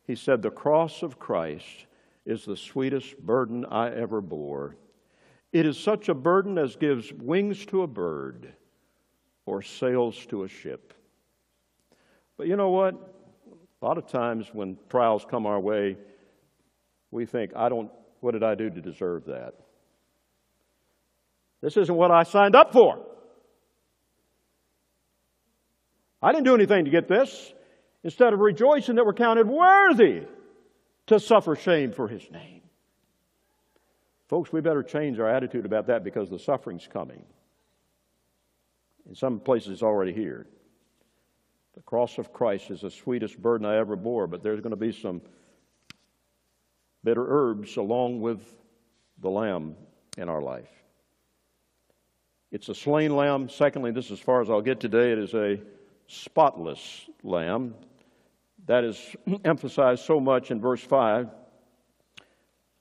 He 0.06 0.14
said, 0.14 0.40
The 0.40 0.50
cross 0.50 1.02
of 1.02 1.18
Christ 1.18 1.87
is 2.24 2.44
the 2.44 2.56
sweetest 2.56 3.18
burden 3.18 3.64
I 3.64 3.90
ever 3.90 4.20
bore. 4.20 4.76
It 5.52 5.66
is 5.66 5.78
such 5.78 6.08
a 6.08 6.14
burden 6.14 6.58
as 6.58 6.76
gives 6.76 7.12
wings 7.12 7.66
to 7.66 7.82
a 7.82 7.87
bird 7.87 8.52
or 9.46 9.62
sails 9.62 10.26
to 10.26 10.44
a 10.44 10.48
ship. 10.48 10.94
But 12.37 12.46
you 12.46 12.56
know 12.56 12.70
what? 12.70 12.94
A 13.80 13.84
lot 13.84 13.98
of 13.98 14.06
times 14.06 14.48
when 14.52 14.76
trials 14.88 15.26
come 15.28 15.46
our 15.46 15.58
way, 15.58 15.96
we 17.11 17.26
think, 17.26 17.52
I 17.56 17.68
don't, 17.68 17.90
what 18.20 18.32
did 18.32 18.42
I 18.44 18.54
do 18.54 18.70
to 18.70 18.80
deserve 18.80 19.24
that? 19.24 19.54
This 21.62 21.76
isn't 21.76 21.94
what 21.94 22.11
I 22.11 22.22
signed 22.22 22.54
up 22.54 22.72
for. 22.72 23.04
I 26.22 26.33
didn't 26.33 26.44
do 26.44 26.54
anything 26.54 26.85
to 26.85 26.90
get 26.90 27.09
this. 27.09 27.52
Instead 28.04 28.33
of 28.33 28.40
rejoicing 28.40 28.96
that 28.96 29.07
we're 29.07 29.12
counted 29.12 29.48
worthy 29.48 30.22
to 31.07 31.18
suffer 31.18 31.57
shame 31.57 31.92
for 31.92 32.07
his 32.07 32.28
name. 32.31 32.62
Folks, 34.28 34.52
we 34.52 34.61
better 34.61 34.83
change 34.83 35.18
our 35.18 35.28
attitude 35.28 35.64
about 35.64 35.87
that 35.87 36.04
because 36.04 36.28
the 36.28 36.38
suffering's 36.38 36.87
coming. 36.87 37.24
In 39.09 39.14
some 39.14 39.40
places, 39.40 39.72
it's 39.72 39.83
already 39.83 40.12
here. 40.12 40.46
The 41.74 41.83
cross 41.83 42.18
of 42.18 42.33
Christ 42.33 42.70
is 42.70 42.83
the 42.83 42.90
sweetest 42.90 43.40
burden 43.40 43.66
I 43.66 43.78
ever 43.78 43.96
bore, 43.96 44.26
but 44.26 44.42
there's 44.42 44.61
going 44.61 44.70
to 44.70 44.76
be 44.76 44.92
some 44.92 45.22
bitter 47.04 47.24
herbs 47.26 47.76
along 47.76 48.20
with 48.20 48.40
the 49.20 49.31
lamb 49.31 49.76
in 50.16 50.28
our 50.28 50.42
life. 50.42 50.68
It's 52.50 52.68
a 52.68 52.74
slain 52.74 53.16
lamb. 53.16 53.48
Secondly, 53.48 53.92
this 53.92 54.11
as 54.11 54.18
far 54.18 54.42
as 54.42 54.50
I'll 54.50 54.61
get 54.61 54.81
today, 54.81 55.12
it 55.12 55.18
is 55.18 55.35
a 55.35 55.59
spotless 56.09 57.09
lamb. 57.23 57.75
that 58.66 58.83
is 58.83 58.99
emphasized 59.44 60.05
so 60.05 60.18
much 60.18 60.51
in 60.51 60.61
verse 60.61 60.83
5 60.83 61.29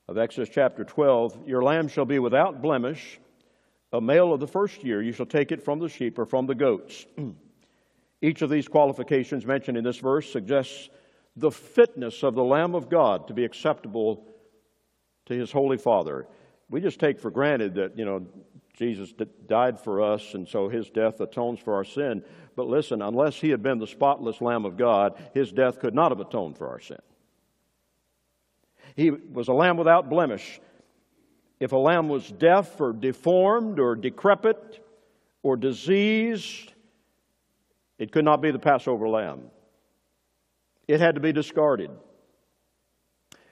of 0.07 0.17
Exodus 0.17 0.49
chapter 0.49 0.83
12 0.83 1.47
Your 1.47 1.61
lamb 1.61 1.89
shall 1.89 2.05
be 2.05 2.19
without 2.19 2.61
blemish, 2.61 3.19
a 3.91 4.01
male 4.01 4.33
of 4.33 4.39
the 4.39 4.47
first 4.47 4.83
year. 4.83 5.01
You 5.01 5.11
shall 5.11 5.25
take 5.25 5.51
it 5.51 5.61
from 5.63 5.79
the 5.79 5.89
sheep 5.89 6.17
or 6.17 6.25
from 6.25 6.47
the 6.47 6.55
goats. 6.55 7.05
Each 8.21 8.41
of 8.41 8.49
these 8.49 8.67
qualifications 8.67 9.45
mentioned 9.45 9.77
in 9.77 9.83
this 9.83 9.97
verse 9.97 10.31
suggests 10.31 10.89
the 11.35 11.51
fitness 11.51 12.23
of 12.23 12.33
the 12.33 12.43
Lamb 12.43 12.73
of 12.73 12.89
God 12.89 13.27
to 13.27 13.33
be 13.33 13.45
acceptable 13.45 14.25
to 15.27 15.37
his 15.37 15.51
Holy 15.51 15.77
Father. 15.77 16.25
We 16.69 16.81
just 16.81 16.99
take 16.99 17.19
for 17.19 17.29
granted 17.29 17.75
that, 17.75 17.97
you 17.97 18.05
know, 18.05 18.25
Jesus 18.77 19.11
died 19.47 19.79
for 19.79 20.03
us, 20.03 20.35
and 20.35 20.47
so 20.47 20.69
his 20.69 20.89
death 20.91 21.19
atones 21.19 21.59
for 21.59 21.73
our 21.73 21.83
sin. 21.83 22.23
But 22.55 22.67
listen, 22.67 23.01
unless 23.01 23.35
he 23.35 23.49
had 23.49 23.63
been 23.63 23.79
the 23.79 23.87
spotless 23.87 24.39
Lamb 24.39 24.65
of 24.65 24.77
God, 24.77 25.15
his 25.33 25.51
death 25.51 25.79
could 25.79 25.95
not 25.95 26.11
have 26.11 26.19
atoned 26.19 26.57
for 26.57 26.69
our 26.69 26.79
sin. 26.79 26.99
He 28.95 29.09
was 29.09 29.47
a 29.47 29.53
lamb 29.53 29.77
without 29.77 30.09
blemish. 30.09 30.59
If 31.59 31.71
a 31.71 31.77
lamb 31.77 32.07
was 32.07 32.31
deaf 32.31 32.79
or 32.79 32.93
deformed 32.93 33.79
or 33.79 33.95
decrepit 33.95 34.85
or 35.41 35.57
diseased, 35.57 36.71
it 37.97 38.11
could 38.11 38.25
not 38.25 38.41
be 38.43 38.51
the 38.51 38.59
Passover 38.59 39.09
lamb. 39.09 39.41
It 40.87 40.99
had 40.99 41.15
to 41.15 41.21
be 41.21 41.33
discarded. 41.33 41.89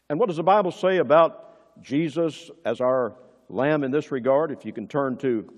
And 0.07 0.19
what 0.19 0.27
does 0.27 0.37
the 0.37 0.43
Bible 0.43 0.71
say 0.71 0.97
about 0.97 1.81
Jesus 1.81 2.51
as 2.63 2.79
our 2.79 3.15
lamb 3.49 3.83
in 3.83 3.91
this 3.91 4.11
regard? 4.11 4.51
If 4.51 4.65
you 4.65 4.73
can 4.73 4.87
turn 4.87 5.17
to, 5.17 5.51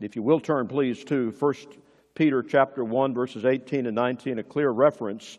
if 0.00 0.16
you 0.16 0.22
will 0.22 0.40
turn, 0.40 0.68
please, 0.68 1.04
to 1.04 1.30
1 1.30 1.54
Peter 2.14 2.42
chapter 2.42 2.84
1, 2.84 3.14
verses 3.14 3.44
18 3.44 3.86
and 3.86 3.94
19, 3.94 4.38
a 4.38 4.42
clear 4.42 4.70
reference 4.70 5.38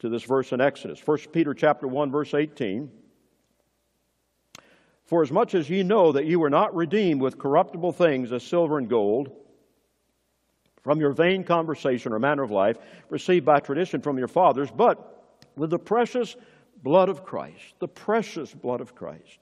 to 0.00 0.08
this 0.08 0.24
verse 0.24 0.52
in 0.52 0.60
Exodus. 0.60 1.00
1 1.04 1.18
Peter 1.32 1.54
chapter 1.54 1.86
1 1.86 2.10
verse 2.10 2.34
18. 2.34 2.90
For 5.04 5.22
as 5.22 5.30
much 5.30 5.54
as 5.54 5.70
ye 5.70 5.82
know 5.82 6.12
that 6.12 6.26
ye 6.26 6.36
were 6.36 6.50
not 6.50 6.74
redeemed 6.74 7.20
with 7.20 7.38
corruptible 7.38 7.92
things 7.92 8.32
as 8.32 8.42
silver 8.42 8.78
and 8.78 8.88
gold 8.88 9.30
from 10.82 11.00
your 11.00 11.12
vain 11.12 11.44
conversation 11.44 12.12
or 12.12 12.18
manner 12.18 12.42
of 12.42 12.50
life 12.50 12.76
received 13.08 13.44
by 13.46 13.60
tradition 13.60 14.00
from 14.00 14.18
your 14.18 14.28
fathers, 14.28 14.70
but 14.70 15.24
with 15.56 15.70
the 15.70 15.78
precious 15.78 16.36
blood 16.82 17.08
of 17.08 17.24
Christ, 17.24 17.74
the 17.78 17.88
precious 17.88 18.52
blood 18.52 18.80
of 18.80 18.94
Christ, 18.94 19.38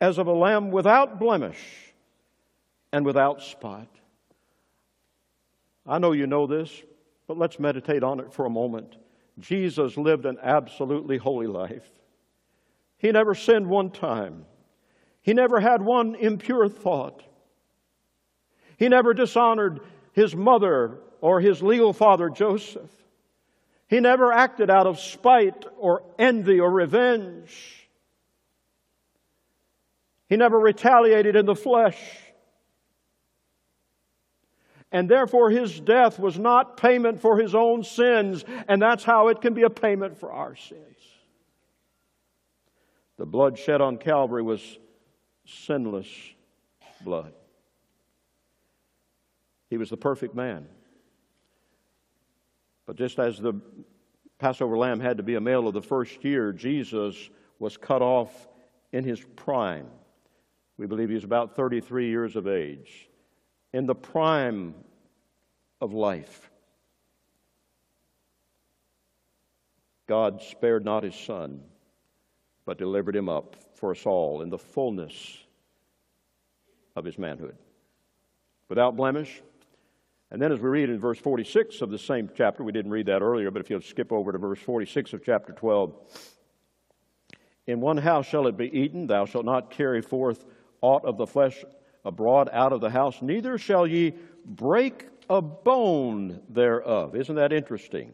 as 0.00 0.18
of 0.18 0.26
a 0.26 0.32
lamb 0.32 0.70
without 0.70 1.18
blemish 1.18 1.60
and 2.92 3.04
without 3.04 3.42
spot. 3.42 3.88
I 5.86 5.98
know 5.98 6.12
you 6.12 6.26
know 6.26 6.46
this, 6.46 6.70
but 7.26 7.38
let's 7.38 7.58
meditate 7.58 8.02
on 8.02 8.20
it 8.20 8.32
for 8.32 8.46
a 8.46 8.50
moment. 8.50 8.96
Jesus 9.38 9.96
lived 9.96 10.26
an 10.26 10.38
absolutely 10.42 11.16
holy 11.16 11.46
life. 11.46 11.88
He 12.98 13.10
never 13.12 13.34
sinned 13.34 13.68
one 13.68 13.90
time. 13.90 14.44
He 15.22 15.32
never 15.32 15.60
had 15.60 15.82
one 15.82 16.14
impure 16.14 16.68
thought. 16.68 17.22
He 18.76 18.88
never 18.88 19.14
dishonored 19.14 19.80
his 20.12 20.34
mother 20.34 20.98
or 21.20 21.40
his 21.40 21.62
legal 21.62 21.92
father, 21.92 22.28
Joseph. 22.28 22.90
He 23.88 24.00
never 24.00 24.32
acted 24.32 24.70
out 24.70 24.86
of 24.86 24.98
spite 24.98 25.64
or 25.78 26.02
envy 26.18 26.60
or 26.60 26.70
revenge. 26.70 27.87
He 30.28 30.36
never 30.36 30.58
retaliated 30.58 31.36
in 31.36 31.46
the 31.46 31.54
flesh. 31.54 31.98
And 34.90 35.08
therefore, 35.08 35.50
his 35.50 35.80
death 35.80 36.18
was 36.18 36.38
not 36.38 36.76
payment 36.76 37.20
for 37.20 37.38
his 37.38 37.54
own 37.54 37.82
sins, 37.84 38.44
and 38.68 38.80
that's 38.80 39.04
how 39.04 39.28
it 39.28 39.40
can 39.40 39.54
be 39.54 39.62
a 39.62 39.70
payment 39.70 40.18
for 40.18 40.32
our 40.32 40.56
sins. 40.56 40.82
The 43.18 43.26
blood 43.26 43.58
shed 43.58 43.80
on 43.80 43.98
Calvary 43.98 44.42
was 44.42 44.78
sinless 45.44 46.08
blood. 47.02 47.32
He 49.68 49.76
was 49.76 49.90
the 49.90 49.96
perfect 49.96 50.34
man. 50.34 50.66
But 52.86 52.96
just 52.96 53.18
as 53.18 53.38
the 53.38 53.60
Passover 54.38 54.78
lamb 54.78 55.00
had 55.00 55.18
to 55.18 55.22
be 55.22 55.34
a 55.34 55.40
male 55.40 55.68
of 55.68 55.74
the 55.74 55.82
first 55.82 56.24
year, 56.24 56.52
Jesus 56.52 57.28
was 57.58 57.76
cut 57.76 58.00
off 58.00 58.48
in 58.92 59.04
his 59.04 59.20
prime. 59.36 59.88
We 60.78 60.86
believe 60.86 61.08
he 61.08 61.16
was 61.16 61.24
about 61.24 61.56
33 61.56 62.08
years 62.08 62.36
of 62.36 62.46
age 62.46 63.10
in 63.72 63.86
the 63.86 63.94
prime 63.94 64.74
of 65.80 65.92
life. 65.92 66.50
God 70.06 70.40
spared 70.40 70.84
not 70.84 71.02
his 71.02 71.16
son, 71.16 71.60
but 72.64 72.78
delivered 72.78 73.14
him 73.14 73.28
up 73.28 73.56
for 73.74 73.90
us 73.90 74.06
all 74.06 74.40
in 74.40 74.50
the 74.50 74.58
fullness 74.58 75.38
of 76.96 77.04
his 77.04 77.18
manhood. 77.18 77.56
Without 78.68 78.96
blemish. 78.96 79.42
And 80.30 80.40
then, 80.40 80.52
as 80.52 80.60
we 80.60 80.68
read 80.68 80.90
in 80.90 80.98
verse 80.98 81.18
46 81.18 81.80
of 81.80 81.90
the 81.90 81.98
same 81.98 82.30
chapter, 82.34 82.62
we 82.62 82.72
didn't 82.72 82.90
read 82.90 83.06
that 83.06 83.22
earlier, 83.22 83.50
but 83.50 83.60
if 83.60 83.70
you'll 83.70 83.80
skip 83.80 84.12
over 84.12 84.30
to 84.30 84.38
verse 84.38 84.60
46 84.60 85.14
of 85.14 85.24
chapter 85.24 85.52
12, 85.52 85.94
in 87.66 87.80
one 87.80 87.96
house 87.96 88.26
shall 88.26 88.46
it 88.46 88.56
be 88.56 88.74
eaten, 88.78 89.06
thou 89.06 89.24
shalt 89.24 89.44
not 89.44 89.70
carry 89.70 90.02
forth 90.02 90.44
aught 90.80 91.04
of 91.04 91.16
the 91.16 91.26
flesh 91.26 91.64
abroad 92.04 92.48
out 92.52 92.72
of 92.72 92.80
the 92.80 92.90
house, 92.90 93.20
neither 93.22 93.58
shall 93.58 93.86
ye 93.86 94.14
break 94.44 95.08
a 95.28 95.42
bone 95.42 96.40
thereof. 96.48 97.14
Isn't 97.14 97.36
that 97.36 97.52
interesting? 97.52 98.12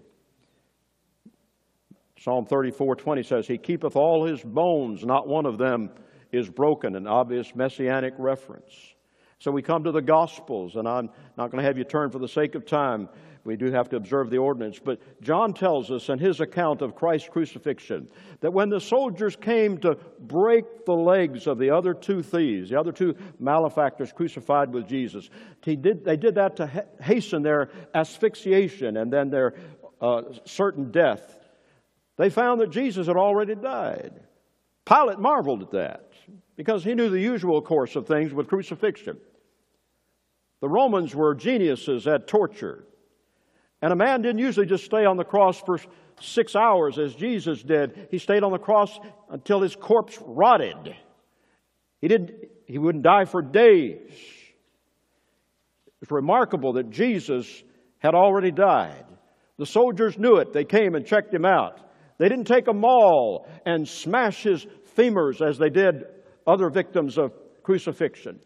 Psalm 2.18 2.46
34 2.46 2.96
20 2.96 3.22
says, 3.22 3.46
He 3.46 3.58
keepeth 3.58 3.96
all 3.96 4.24
his 4.24 4.42
bones, 4.42 5.04
not 5.04 5.28
one 5.28 5.46
of 5.46 5.58
them 5.58 5.90
is 6.32 6.48
broken, 6.48 6.96
an 6.96 7.06
obvious 7.06 7.54
messianic 7.54 8.14
reference. 8.18 8.72
So 9.38 9.50
we 9.50 9.62
come 9.62 9.84
to 9.84 9.92
the 9.92 10.00
Gospels, 10.00 10.76
and 10.76 10.88
I'm 10.88 11.10
not 11.36 11.50
going 11.50 11.62
to 11.62 11.66
have 11.66 11.76
you 11.76 11.84
turn 11.84 12.10
for 12.10 12.18
the 12.18 12.28
sake 12.28 12.54
of 12.54 12.64
time. 12.64 13.08
We 13.44 13.56
do 13.56 13.70
have 13.70 13.90
to 13.90 13.96
observe 13.96 14.30
the 14.30 14.38
ordinance. 14.38 14.78
But 14.82 15.00
John 15.20 15.52
tells 15.52 15.90
us 15.90 16.08
in 16.08 16.18
his 16.18 16.40
account 16.40 16.80
of 16.80 16.94
Christ's 16.94 17.28
crucifixion 17.28 18.08
that 18.40 18.52
when 18.52 18.70
the 18.70 18.80
soldiers 18.80 19.36
came 19.36 19.76
to 19.78 19.96
break 20.18 20.86
the 20.86 20.94
legs 20.94 21.46
of 21.46 21.58
the 21.58 21.70
other 21.70 21.92
two 21.92 22.22
thieves, 22.22 22.70
the 22.70 22.80
other 22.80 22.92
two 22.92 23.14
malefactors 23.38 24.12
crucified 24.12 24.72
with 24.72 24.88
Jesus, 24.88 25.28
did, 25.62 26.04
they 26.04 26.16
did 26.16 26.36
that 26.36 26.56
to 26.56 26.86
hasten 27.02 27.42
their 27.42 27.70
asphyxiation 27.94 28.96
and 28.96 29.12
then 29.12 29.28
their 29.28 29.54
uh, 30.00 30.22
certain 30.46 30.90
death. 30.90 31.36
They 32.16 32.30
found 32.30 32.62
that 32.62 32.70
Jesus 32.70 33.06
had 33.08 33.16
already 33.16 33.54
died. 33.54 34.20
Pilate 34.86 35.18
marveled 35.18 35.62
at 35.62 35.70
that 35.72 36.12
because 36.56 36.82
he 36.82 36.94
knew 36.94 37.10
the 37.10 37.20
usual 37.20 37.60
course 37.60 37.94
of 37.94 38.06
things 38.06 38.32
with 38.32 38.48
crucifixion. 38.48 39.18
The 40.60 40.68
Romans 40.68 41.14
were 41.14 41.34
geniuses 41.34 42.06
at 42.06 42.26
torture. 42.26 42.84
And 43.84 43.92
a 43.92 43.96
man 43.96 44.22
didn't 44.22 44.38
usually 44.38 44.64
just 44.64 44.86
stay 44.86 45.04
on 45.04 45.18
the 45.18 45.24
cross 45.24 45.60
for 45.60 45.78
six 46.18 46.56
hours 46.56 46.98
as 46.98 47.14
Jesus 47.14 47.62
did. 47.62 48.08
He 48.10 48.16
stayed 48.16 48.42
on 48.42 48.50
the 48.50 48.56
cross 48.56 48.98
until 49.28 49.60
his 49.60 49.76
corpse 49.76 50.18
rotted. 50.24 50.96
He, 52.00 52.08
didn't, 52.08 52.30
he 52.64 52.78
wouldn't 52.78 53.04
die 53.04 53.26
for 53.26 53.42
days. 53.42 54.10
It's 56.00 56.10
remarkable 56.10 56.72
that 56.72 56.88
Jesus 56.88 57.62
had 57.98 58.14
already 58.14 58.50
died. 58.50 59.04
The 59.58 59.66
soldiers 59.66 60.16
knew 60.16 60.36
it. 60.36 60.54
They 60.54 60.64
came 60.64 60.94
and 60.94 61.04
checked 61.04 61.34
him 61.34 61.44
out. 61.44 61.78
They 62.16 62.30
didn't 62.30 62.46
take 62.46 62.68
a 62.68 62.72
maul 62.72 63.46
and 63.66 63.86
smash 63.86 64.44
his 64.44 64.66
femurs 64.96 65.46
as 65.46 65.58
they 65.58 65.68
did 65.68 66.04
other 66.46 66.70
victims 66.70 67.18
of 67.18 67.34
crucifixion. 67.62 68.40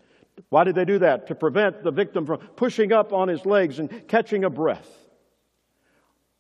Why 0.49 0.65
did 0.65 0.75
they 0.75 0.85
do 0.85 0.99
that? 0.99 1.29
To 1.29 1.37
prevent 1.37 1.85
the 1.85 1.93
victim 1.93 2.27
from 2.27 2.39
pushing 2.57 2.93
up 2.93 3.13
on 3.13 3.29
his 3.29 3.47
legs 3.47 3.79
and 3.79 4.09
catching 4.09 4.43
a 4.43 4.51
breath. 4.51 5.05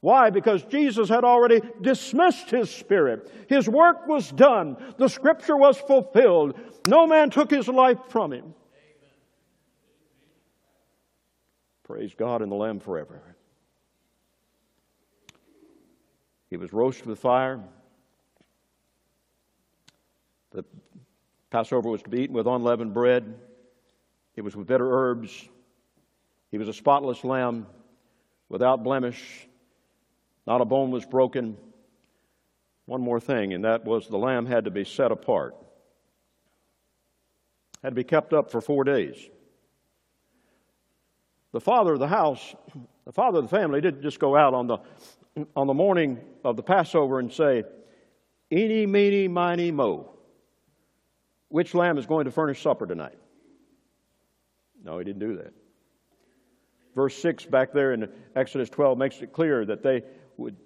Why? 0.00 0.30
Because 0.30 0.64
Jesus 0.64 1.08
had 1.08 1.24
already 1.24 1.60
dismissed 1.80 2.50
his 2.50 2.70
spirit. 2.70 3.32
His 3.48 3.68
work 3.68 4.06
was 4.06 4.30
done. 4.30 4.76
The 4.96 5.08
scripture 5.08 5.56
was 5.56 5.76
fulfilled. 5.78 6.58
No 6.86 7.06
man 7.06 7.30
took 7.30 7.50
his 7.50 7.66
life 7.66 7.98
from 8.08 8.32
him. 8.32 8.54
Praise 11.82 12.14
God 12.16 12.42
and 12.42 12.52
the 12.52 12.56
Lamb 12.56 12.78
forever. 12.78 13.20
He 16.48 16.56
was 16.56 16.72
roasted 16.72 17.06
with 17.06 17.18
fire. 17.18 17.60
The 20.52 20.64
Passover 21.50 21.88
was 21.88 22.02
to 22.02 22.10
be 22.10 22.20
eaten 22.20 22.36
with 22.36 22.46
unleavened 22.46 22.94
bread. 22.94 23.34
It 24.36 24.42
was 24.42 24.54
with 24.54 24.68
bitter 24.68 24.88
herbs. 24.90 25.48
He 26.50 26.58
was 26.58 26.68
a 26.68 26.72
spotless 26.72 27.24
lamb 27.24 27.66
without 28.48 28.84
blemish. 28.84 29.47
Not 30.48 30.62
a 30.62 30.64
bone 30.64 30.90
was 30.90 31.04
broken. 31.04 31.58
One 32.86 33.02
more 33.02 33.20
thing, 33.20 33.52
and 33.52 33.64
that 33.66 33.84
was 33.84 34.08
the 34.08 34.16
lamb 34.16 34.46
had 34.46 34.64
to 34.64 34.70
be 34.70 34.82
set 34.82 35.12
apart, 35.12 35.54
had 37.82 37.90
to 37.90 37.94
be 37.94 38.02
kept 38.02 38.32
up 38.32 38.50
for 38.50 38.62
four 38.62 38.82
days. 38.82 39.28
The 41.52 41.60
father 41.60 41.92
of 41.92 41.98
the 41.98 42.08
house, 42.08 42.54
the 43.04 43.12
father 43.12 43.40
of 43.40 43.44
the 43.44 43.54
family, 43.54 43.82
didn't 43.82 44.00
just 44.00 44.18
go 44.18 44.34
out 44.34 44.54
on 44.54 44.68
the 44.68 44.78
on 45.54 45.66
the 45.66 45.74
morning 45.74 46.18
of 46.42 46.56
the 46.56 46.62
Passover 46.62 47.18
and 47.18 47.30
say, 47.30 47.64
Eeny, 48.50 48.86
meeny, 48.86 49.28
miny, 49.28 49.70
mo. 49.70 50.14
Which 51.48 51.74
lamb 51.74 51.98
is 51.98 52.06
going 52.06 52.24
to 52.24 52.30
furnish 52.30 52.62
supper 52.62 52.86
tonight? 52.86 53.18
No, 54.82 54.96
he 54.96 55.04
didn't 55.04 55.20
do 55.20 55.36
that. 55.36 55.52
Verse 56.94 57.14
6 57.18 57.44
back 57.44 57.74
there 57.74 57.92
in 57.92 58.08
Exodus 58.34 58.70
12 58.70 58.96
makes 58.96 59.20
it 59.20 59.34
clear 59.34 59.66
that 59.66 59.82
they 59.82 60.02
would 60.38 60.56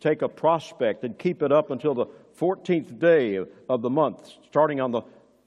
take 0.00 0.22
a 0.22 0.28
prospect 0.28 1.04
and 1.04 1.18
keep 1.18 1.42
it 1.42 1.52
up 1.52 1.70
until 1.70 1.94
the 1.94 2.06
14th 2.38 2.98
day 2.98 3.44
of 3.68 3.82
the 3.82 3.90
month, 3.90 4.30
starting 4.46 4.80
on 4.80 4.90
the 4.90 5.02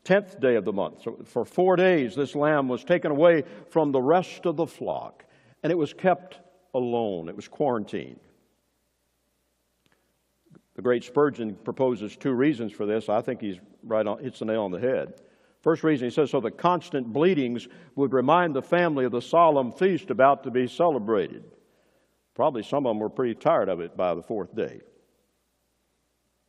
10th 0.05 0.39
day 0.39 0.55
of 0.55 0.65
the 0.65 0.73
month. 0.73 1.01
So 1.03 1.17
for 1.25 1.45
four 1.45 1.75
days, 1.75 2.15
this 2.15 2.35
lamb 2.35 2.67
was 2.67 2.83
taken 2.83 3.09
away 3.09 3.43
from 3.69 3.91
the 3.91 4.01
rest 4.01 4.45
of 4.45 4.57
the 4.57 4.67
flock, 4.67 5.25
and 5.63 5.71
it 5.71 5.77
was 5.77 5.93
kept 5.93 6.39
alone. 6.73 7.29
It 7.29 7.35
was 7.35 7.47
quarantined. 7.47 8.19
The 10.75 10.81
great 10.81 11.03
Spurgeon 11.03 11.55
proposes 11.55 12.15
two 12.15 12.33
reasons 12.33 12.71
for 12.71 12.85
this. 12.85 13.07
I 13.07 13.21
think 13.21 13.41
he's 13.41 13.59
right 13.83 14.05
on, 14.05 14.23
hits 14.23 14.39
the 14.39 14.45
nail 14.45 14.63
on 14.63 14.71
the 14.71 14.79
head. 14.79 15.13
First 15.61 15.83
reason, 15.83 16.07
he 16.07 16.13
says, 16.13 16.31
so 16.31 16.41
the 16.41 16.51
constant 16.51 17.13
bleatings 17.13 17.67
would 17.95 18.11
remind 18.11 18.53
the 18.53 18.61
family 18.61 19.05
of 19.05 19.11
the 19.11 19.21
solemn 19.21 19.71
feast 19.71 20.09
about 20.09 20.43
to 20.43 20.51
be 20.51 20.67
celebrated. 20.67 21.43
Probably 22.35 22.63
some 22.63 22.85
of 22.85 22.91
them 22.91 22.99
were 22.99 23.09
pretty 23.09 23.35
tired 23.35 23.69
of 23.69 23.79
it 23.79 23.95
by 23.95 24.15
the 24.15 24.23
fourth 24.23 24.55
day. 24.55 24.81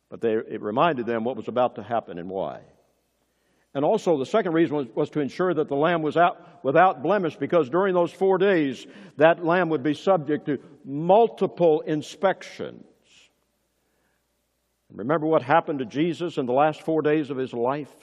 But 0.09 0.21
they, 0.21 0.33
it 0.33 0.61
reminded 0.61 1.05
them 1.05 1.23
what 1.23 1.35
was 1.35 1.47
about 1.47 1.75
to 1.75 1.83
happen 1.83 2.17
and 2.17 2.29
why. 2.29 2.61
And 3.73 3.83
also, 3.83 4.17
the 4.17 4.25
second 4.25 4.53
reason 4.53 4.75
was, 4.77 4.87
was, 4.95 5.09
to 5.11 5.19
ensure 5.19 5.53
that 5.53 5.67
the 5.67 5.75
lamb 5.75 6.01
was 6.01 6.15
out 6.15 6.63
without 6.63 7.03
blemish, 7.03 7.35
because 7.35 7.69
during 7.69 7.93
those 7.93 8.11
four 8.11 8.37
days, 8.37 8.87
that 9.17 9.45
lamb 9.45 9.69
would 9.69 9.83
be 9.83 9.93
subject 9.93 10.45
to 10.45 10.59
multiple 10.85 11.81
inspections. 11.81 12.85
Remember 14.89 15.27
what 15.27 15.41
happened 15.41 15.79
to 15.79 15.85
Jesus 15.85 16.37
in 16.37 16.45
the 16.45 16.53
last 16.53 16.83
four 16.83 17.01
days 17.01 17.29
of 17.29 17.37
his 17.37 17.51
life? 17.51 17.93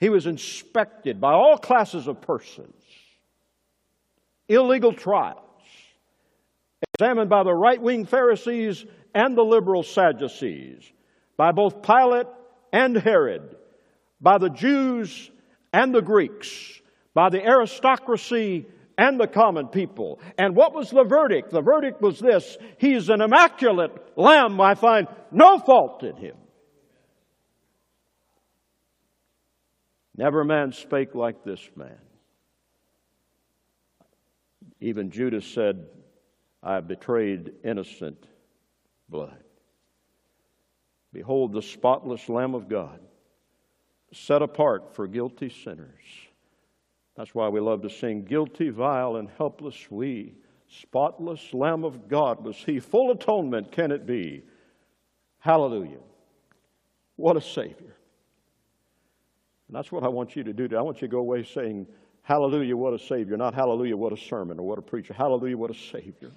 He 0.00 0.08
was 0.08 0.26
inspected 0.26 1.20
by 1.20 1.32
all 1.32 1.56
classes 1.56 2.08
of 2.08 2.20
persons, 2.20 2.82
illegal 4.48 4.92
trials, 4.92 5.38
examined 6.94 7.30
by 7.30 7.42
the 7.42 7.54
right 7.54 7.80
wing 7.80 8.04
Pharisees 8.06 8.84
and 9.14 9.36
the 9.36 9.42
liberal 9.42 9.82
Sadducees, 9.82 10.90
by 11.36 11.52
both 11.52 11.82
Pilate 11.82 12.26
and 12.72 12.96
Herod, 12.96 13.56
by 14.20 14.38
the 14.38 14.50
Jews 14.50 15.30
and 15.72 15.94
the 15.94 16.02
Greeks, 16.02 16.80
by 17.14 17.28
the 17.28 17.44
aristocracy 17.44 18.66
and 18.96 19.18
the 19.18 19.26
common 19.26 19.68
people. 19.68 20.20
And 20.38 20.54
what 20.54 20.74
was 20.74 20.90
the 20.90 21.04
verdict? 21.04 21.50
The 21.50 21.62
verdict 21.62 22.00
was 22.00 22.18
this 22.18 22.56
He's 22.78 23.08
an 23.08 23.20
immaculate 23.20 23.92
lamb. 24.16 24.60
I 24.60 24.74
find 24.74 25.08
no 25.30 25.58
fault 25.58 26.02
in 26.02 26.16
him. 26.16 26.36
Never 30.16 30.44
man 30.44 30.72
spake 30.72 31.14
like 31.14 31.42
this 31.42 31.60
man. 31.74 31.98
Even 34.80 35.10
Judas 35.10 35.46
said, 35.46 35.86
I 36.62 36.74
have 36.74 36.86
betrayed 36.86 37.52
innocent 37.64 38.26
blood. 39.08 39.42
Behold 41.12 41.52
the 41.52 41.62
spotless 41.62 42.28
Lamb 42.28 42.54
of 42.54 42.68
God, 42.68 43.00
set 44.12 44.42
apart 44.42 44.94
for 44.94 45.06
guilty 45.06 45.50
sinners. 45.50 46.00
That's 47.16 47.34
why 47.34 47.48
we 47.48 47.60
love 47.60 47.82
to 47.82 47.90
sing, 47.90 48.24
Guilty, 48.24 48.70
vile, 48.70 49.16
and 49.16 49.28
helpless 49.36 49.90
we. 49.90 50.34
Spotless 50.68 51.52
Lamb 51.52 51.84
of 51.84 52.08
God 52.08 52.42
was 52.42 52.56
He. 52.56 52.80
Full 52.80 53.10
atonement 53.10 53.70
can 53.70 53.90
it 53.92 54.06
be. 54.06 54.42
Hallelujah. 55.38 55.98
What 57.16 57.36
a 57.36 57.40
Savior. 57.42 57.96
And 59.68 59.76
that's 59.76 59.92
what 59.92 60.04
I 60.04 60.08
want 60.08 60.36
you 60.36 60.44
to 60.44 60.52
do. 60.52 60.64
Today. 60.64 60.76
I 60.76 60.82
want 60.82 61.02
you 61.02 61.08
to 61.08 61.12
go 61.12 61.18
away 61.18 61.44
saying, 61.44 61.86
Hallelujah, 62.22 62.76
what 62.76 62.94
a 62.94 62.98
Savior. 62.98 63.36
Not 63.36 63.54
Hallelujah, 63.54 63.96
what 63.96 64.12
a 64.12 64.16
sermon 64.16 64.58
or 64.58 64.66
what 64.66 64.78
a 64.78 64.82
preacher. 64.82 65.12
Hallelujah, 65.12 65.58
what 65.58 65.70
a 65.70 65.74
Savior. 65.74 66.30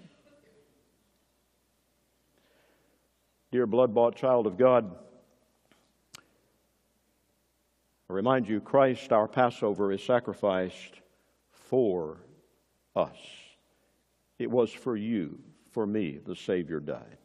Dear 3.56 3.68
blood 3.68 3.94
bought 3.94 4.18
child 4.18 4.48
of 4.48 4.58
God, 4.58 4.94
I 6.18 6.22
remind 8.10 8.50
you, 8.50 8.60
Christ, 8.60 9.14
our 9.14 9.30
Passover, 9.30 9.94
is 9.94 10.04
sacrificed 10.04 11.00
for 11.52 12.18
us. 12.98 13.16
It 14.40 14.52
was 14.52 14.74
for 14.74 14.98
you, 14.98 15.40
for 15.72 15.88
me, 15.88 16.20
the 16.26 16.36
Savior 16.36 16.82
died. 16.82 17.18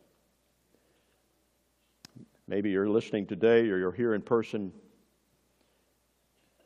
Maybe 2.47 2.70
you're 2.70 2.89
listening 2.89 3.26
today 3.26 3.68
or 3.68 3.78
you're 3.78 3.91
here 3.91 4.14
in 4.14 4.22
person. 4.22 4.72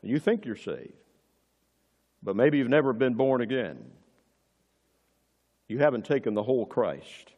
You 0.02 0.18
think 0.18 0.44
you're 0.44 0.56
saved, 0.56 0.92
but 2.22 2.36
maybe 2.36 2.58
you've 2.58 2.68
never 2.68 2.92
been 2.92 3.14
born 3.14 3.40
again. 3.40 3.82
You 5.68 5.78
haven't 5.78 6.04
taken 6.04 6.34
the 6.34 6.42
whole 6.42 6.66
Christ. 6.66 7.33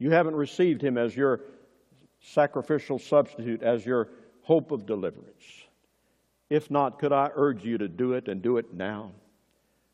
You 0.00 0.10
haven't 0.10 0.34
received 0.34 0.82
Him 0.82 0.98
as 0.98 1.14
your 1.14 1.42
sacrificial 2.20 2.98
substitute, 2.98 3.62
as 3.62 3.86
your 3.86 4.08
hope 4.42 4.72
of 4.72 4.86
deliverance. 4.86 5.44
If 6.48 6.70
not, 6.70 6.98
could 6.98 7.12
I 7.12 7.30
urge 7.34 7.64
you 7.64 7.78
to 7.78 7.86
do 7.86 8.14
it 8.14 8.26
and 8.26 8.42
do 8.42 8.56
it 8.56 8.74
now? 8.74 9.12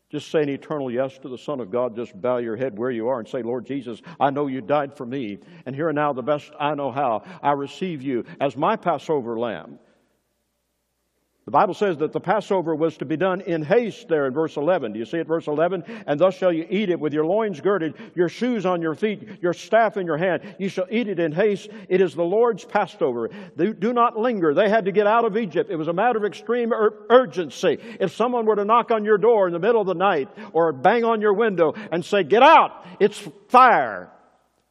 Just 0.09 0.31
say 0.31 0.41
an 0.41 0.49
eternal 0.49 0.89
yes 0.89 1.17
to 1.19 1.27
the 1.27 1.37
Son 1.37 1.59
of 1.59 1.69
God. 1.69 1.95
Just 1.95 2.19
bow 2.19 2.37
your 2.37 2.55
head 2.55 2.77
where 2.77 2.89
you 2.89 3.09
are 3.09 3.19
and 3.19 3.27
say, 3.27 3.43
Lord 3.43 3.65
Jesus, 3.65 4.01
I 4.19 4.29
know 4.29 4.47
you 4.47 4.61
died 4.61 4.95
for 4.95 5.05
me. 5.05 5.39
And 5.65 5.75
here 5.75 5.89
and 5.89 5.97
now, 5.97 6.13
the 6.13 6.23
best 6.23 6.49
I 6.57 6.73
know 6.75 6.91
how, 6.91 7.23
I 7.43 7.51
receive 7.51 8.01
you 8.01 8.23
as 8.39 8.55
my 8.55 8.77
Passover 8.77 9.37
lamb. 9.37 9.77
The 11.47 11.51
Bible 11.51 11.73
says 11.73 11.95
that 11.99 12.11
the 12.11 12.19
Passover 12.19 12.75
was 12.75 12.97
to 12.97 13.05
be 13.05 13.15
done 13.15 13.39
in 13.39 13.63
haste 13.63 14.09
there 14.09 14.27
in 14.27 14.33
verse 14.33 14.57
11. 14.57 14.91
Do 14.91 14.99
you 14.99 15.05
see 15.05 15.19
it, 15.19 15.27
verse 15.27 15.47
11? 15.47 15.85
And 16.05 16.19
thus 16.19 16.35
shall 16.35 16.51
you 16.51 16.67
eat 16.69 16.89
it 16.89 16.99
with 16.99 17.13
your 17.13 17.25
loins 17.25 17.61
girded, 17.61 17.93
your 18.15 18.27
shoes 18.27 18.65
on 18.65 18.81
your 18.81 18.95
feet, 18.95 19.41
your 19.41 19.53
staff 19.53 19.95
in 19.95 20.05
your 20.05 20.17
hand. 20.17 20.41
You 20.59 20.67
shall 20.67 20.87
eat 20.91 21.07
it 21.07 21.21
in 21.21 21.31
haste. 21.31 21.69
It 21.87 22.01
is 22.01 22.13
the 22.13 22.23
Lord's 22.25 22.65
Passover. 22.65 23.29
Do 23.55 23.93
not 23.93 24.17
linger. 24.17 24.53
They 24.53 24.67
had 24.67 24.83
to 24.85 24.91
get 24.91 25.07
out 25.07 25.23
of 25.23 25.37
Egypt. 25.37 25.71
It 25.71 25.77
was 25.77 25.87
a 25.87 25.93
matter 25.93 26.17
of 26.17 26.25
extreme 26.25 26.73
ur- 26.73 27.05
urgency. 27.09 27.77
If 27.97 28.13
someone 28.13 28.45
were 28.45 28.57
to 28.57 28.65
knock 28.65 28.91
on 28.91 29.05
your 29.05 29.17
door 29.17 29.47
in 29.47 29.53
the 29.53 29.59
middle 29.59 29.79
of 29.79 29.87
the 29.87 29.95
night 29.95 30.27
or 30.51 30.73
bang 30.73 31.05
on 31.05 31.21
your 31.21 31.33
window 31.33 31.73
and 31.93 32.03
say, 32.03 32.23
Get 32.23 32.43
out, 32.43 32.85
it's 32.99 33.25
fire. 33.47 34.11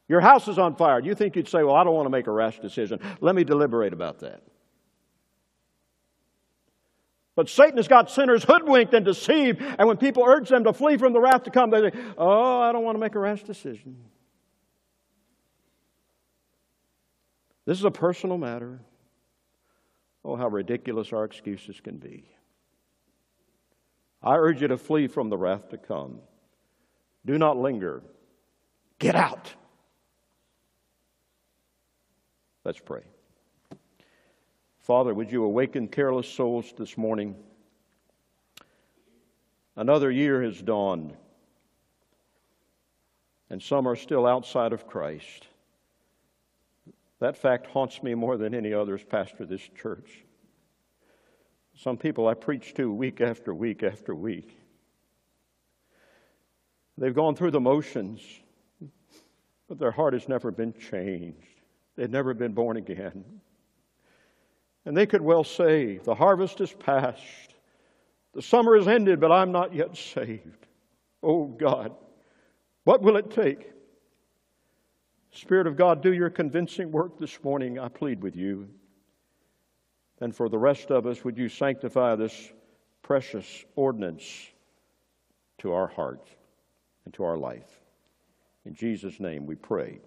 Your 0.08 0.20
house 0.20 0.46
is 0.46 0.58
on 0.58 0.76
fire. 0.76 1.00
You 1.00 1.14
think 1.14 1.36
you'd 1.36 1.48
say, 1.48 1.62
Well, 1.62 1.74
I 1.74 1.84
don't 1.84 1.94
want 1.94 2.04
to 2.04 2.10
make 2.10 2.26
a 2.26 2.32
rash 2.32 2.58
decision. 2.58 3.00
Let 3.22 3.34
me 3.34 3.44
deliberate 3.44 3.94
about 3.94 4.18
that. 4.18 4.42
But 7.37 7.51
Satan 7.51 7.76
has 7.76 7.87
got 7.87 8.11
sinners 8.11 8.43
hoodwinked 8.43 8.95
and 8.95 9.05
deceived, 9.05 9.61
and 9.61 9.87
when 9.87 9.99
people 9.99 10.24
urge 10.26 10.49
them 10.49 10.64
to 10.64 10.72
flee 10.72 10.97
from 10.97 11.12
the 11.12 11.20
wrath 11.20 11.45
to 11.45 11.51
come, 11.51 11.70
they 11.70 11.91
say, 11.91 11.97
Oh, 12.16 12.61
I 12.61 12.72
don't 12.72 12.82
want 12.82 12.97
to 12.97 12.99
make 12.99 13.14
a 13.14 13.18
rash 13.18 13.43
decision. 13.45 13.99
This 17.66 17.78
is 17.78 17.84
a 17.84 17.91
personal 17.91 18.39
matter. 18.39 18.80
Oh, 20.24 20.34
how 20.34 20.49
ridiculous 20.49 21.12
our 21.12 21.24
excuses 21.24 21.78
can 21.78 21.99
be. 21.99 22.24
I 24.22 24.37
urge 24.37 24.62
you 24.62 24.68
to 24.68 24.78
flee 24.78 25.07
from 25.07 25.28
the 25.28 25.37
wrath 25.37 25.68
to 25.68 25.76
come. 25.76 26.20
Do 27.26 27.37
not 27.37 27.59
linger. 27.59 28.03
Get 28.99 29.14
out. 29.14 29.53
Let's 32.64 32.80
pray. 32.80 33.03
Father, 34.87 35.12
would 35.12 35.32
you 35.32 35.43
awaken 35.43 35.89
careless 35.89 36.28
souls 36.28 36.72
this 36.78 36.97
morning? 36.97 37.34
Another 39.74 40.12
year 40.12 40.45
has 40.45 40.62
dawned, 40.62 41.12
and 43.51 43.61
some 43.61 43.89
are 43.89 43.97
still 43.97 44.28
outside 44.28 44.72
of 44.72 44.87
Christ. 44.87 45.49
That 47.18 47.37
fact 47.37 47.66
haunts 47.66 48.01
me 48.01 48.14
more 48.14 48.37
than 48.37 48.55
any 48.55 48.72
other 48.72 48.95
as 48.95 49.03
pastor 49.03 49.45
this 49.45 49.68
church. 49.76 50.24
Some 51.74 51.97
people 51.97 52.28
I 52.28 52.34
preach 52.34 52.72
to 52.74 52.89
week 52.93 53.20
after 53.20 53.53
week 53.53 53.82
after 53.82 54.14
week. 54.14 54.57
They've 56.97 57.12
gone 57.12 57.34
through 57.34 57.51
the 57.51 57.61
motions, 57.61 58.20
but 59.68 59.80
their 59.80 59.91
heart 59.91 60.12
has 60.12 60.28
never 60.28 60.53
been 60.53 60.74
changed. 60.74 61.61
They've 61.97 62.09
never 62.09 62.34
been 62.34 62.53
born 62.53 62.76
again. 62.76 63.24
And 64.87 64.97
they 64.97 65.05
could 65.05 65.20
well 65.20 65.45
say, 65.45 65.99
The 65.99 66.14
harvest 66.14 66.61
is 66.61 66.72
past, 66.72 67.20
the 68.32 68.41
summer 68.41 68.76
is 68.76 68.87
ended, 68.87 69.20
but 69.20 69.32
I'm 69.32 69.53
not 69.53 69.74
yet 69.74 69.97
saved. 69.97 70.66
Oh 71.22 71.47
God, 71.47 71.93
what 72.84 73.03
will 73.03 73.16
it 73.16 73.30
take? 73.32 73.72
Spirit 75.32 75.66
of 75.66 75.76
God, 75.76 76.03
do 76.03 76.12
your 76.12 76.30
convincing 76.30 76.93
work 76.93 77.18
this 77.18 77.43
morning, 77.43 77.78
I 77.78 77.89
plead 77.89 78.22
with 78.22 78.37
you. 78.37 78.68
And 80.20 80.34
for 80.34 80.49
the 80.49 80.57
rest 80.57 80.91
of 80.91 81.07
us, 81.07 81.24
would 81.24 81.37
you 81.37 81.49
sanctify 81.49 82.14
this 82.14 82.53
precious 83.03 83.64
ordinance 83.74 84.24
to 85.59 85.72
our 85.72 85.89
heart 85.89 86.26
and 87.05 87.12
to 87.14 87.24
our 87.24 87.37
life? 87.37 87.68
In 88.64 88.74
Jesus' 88.74 89.20
name 89.20 89.47
we 89.47 89.57
pray. 89.57 89.99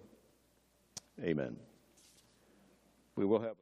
Amen. 1.22 1.56
We 3.14 3.24
will 3.24 3.40
have. 3.40 3.59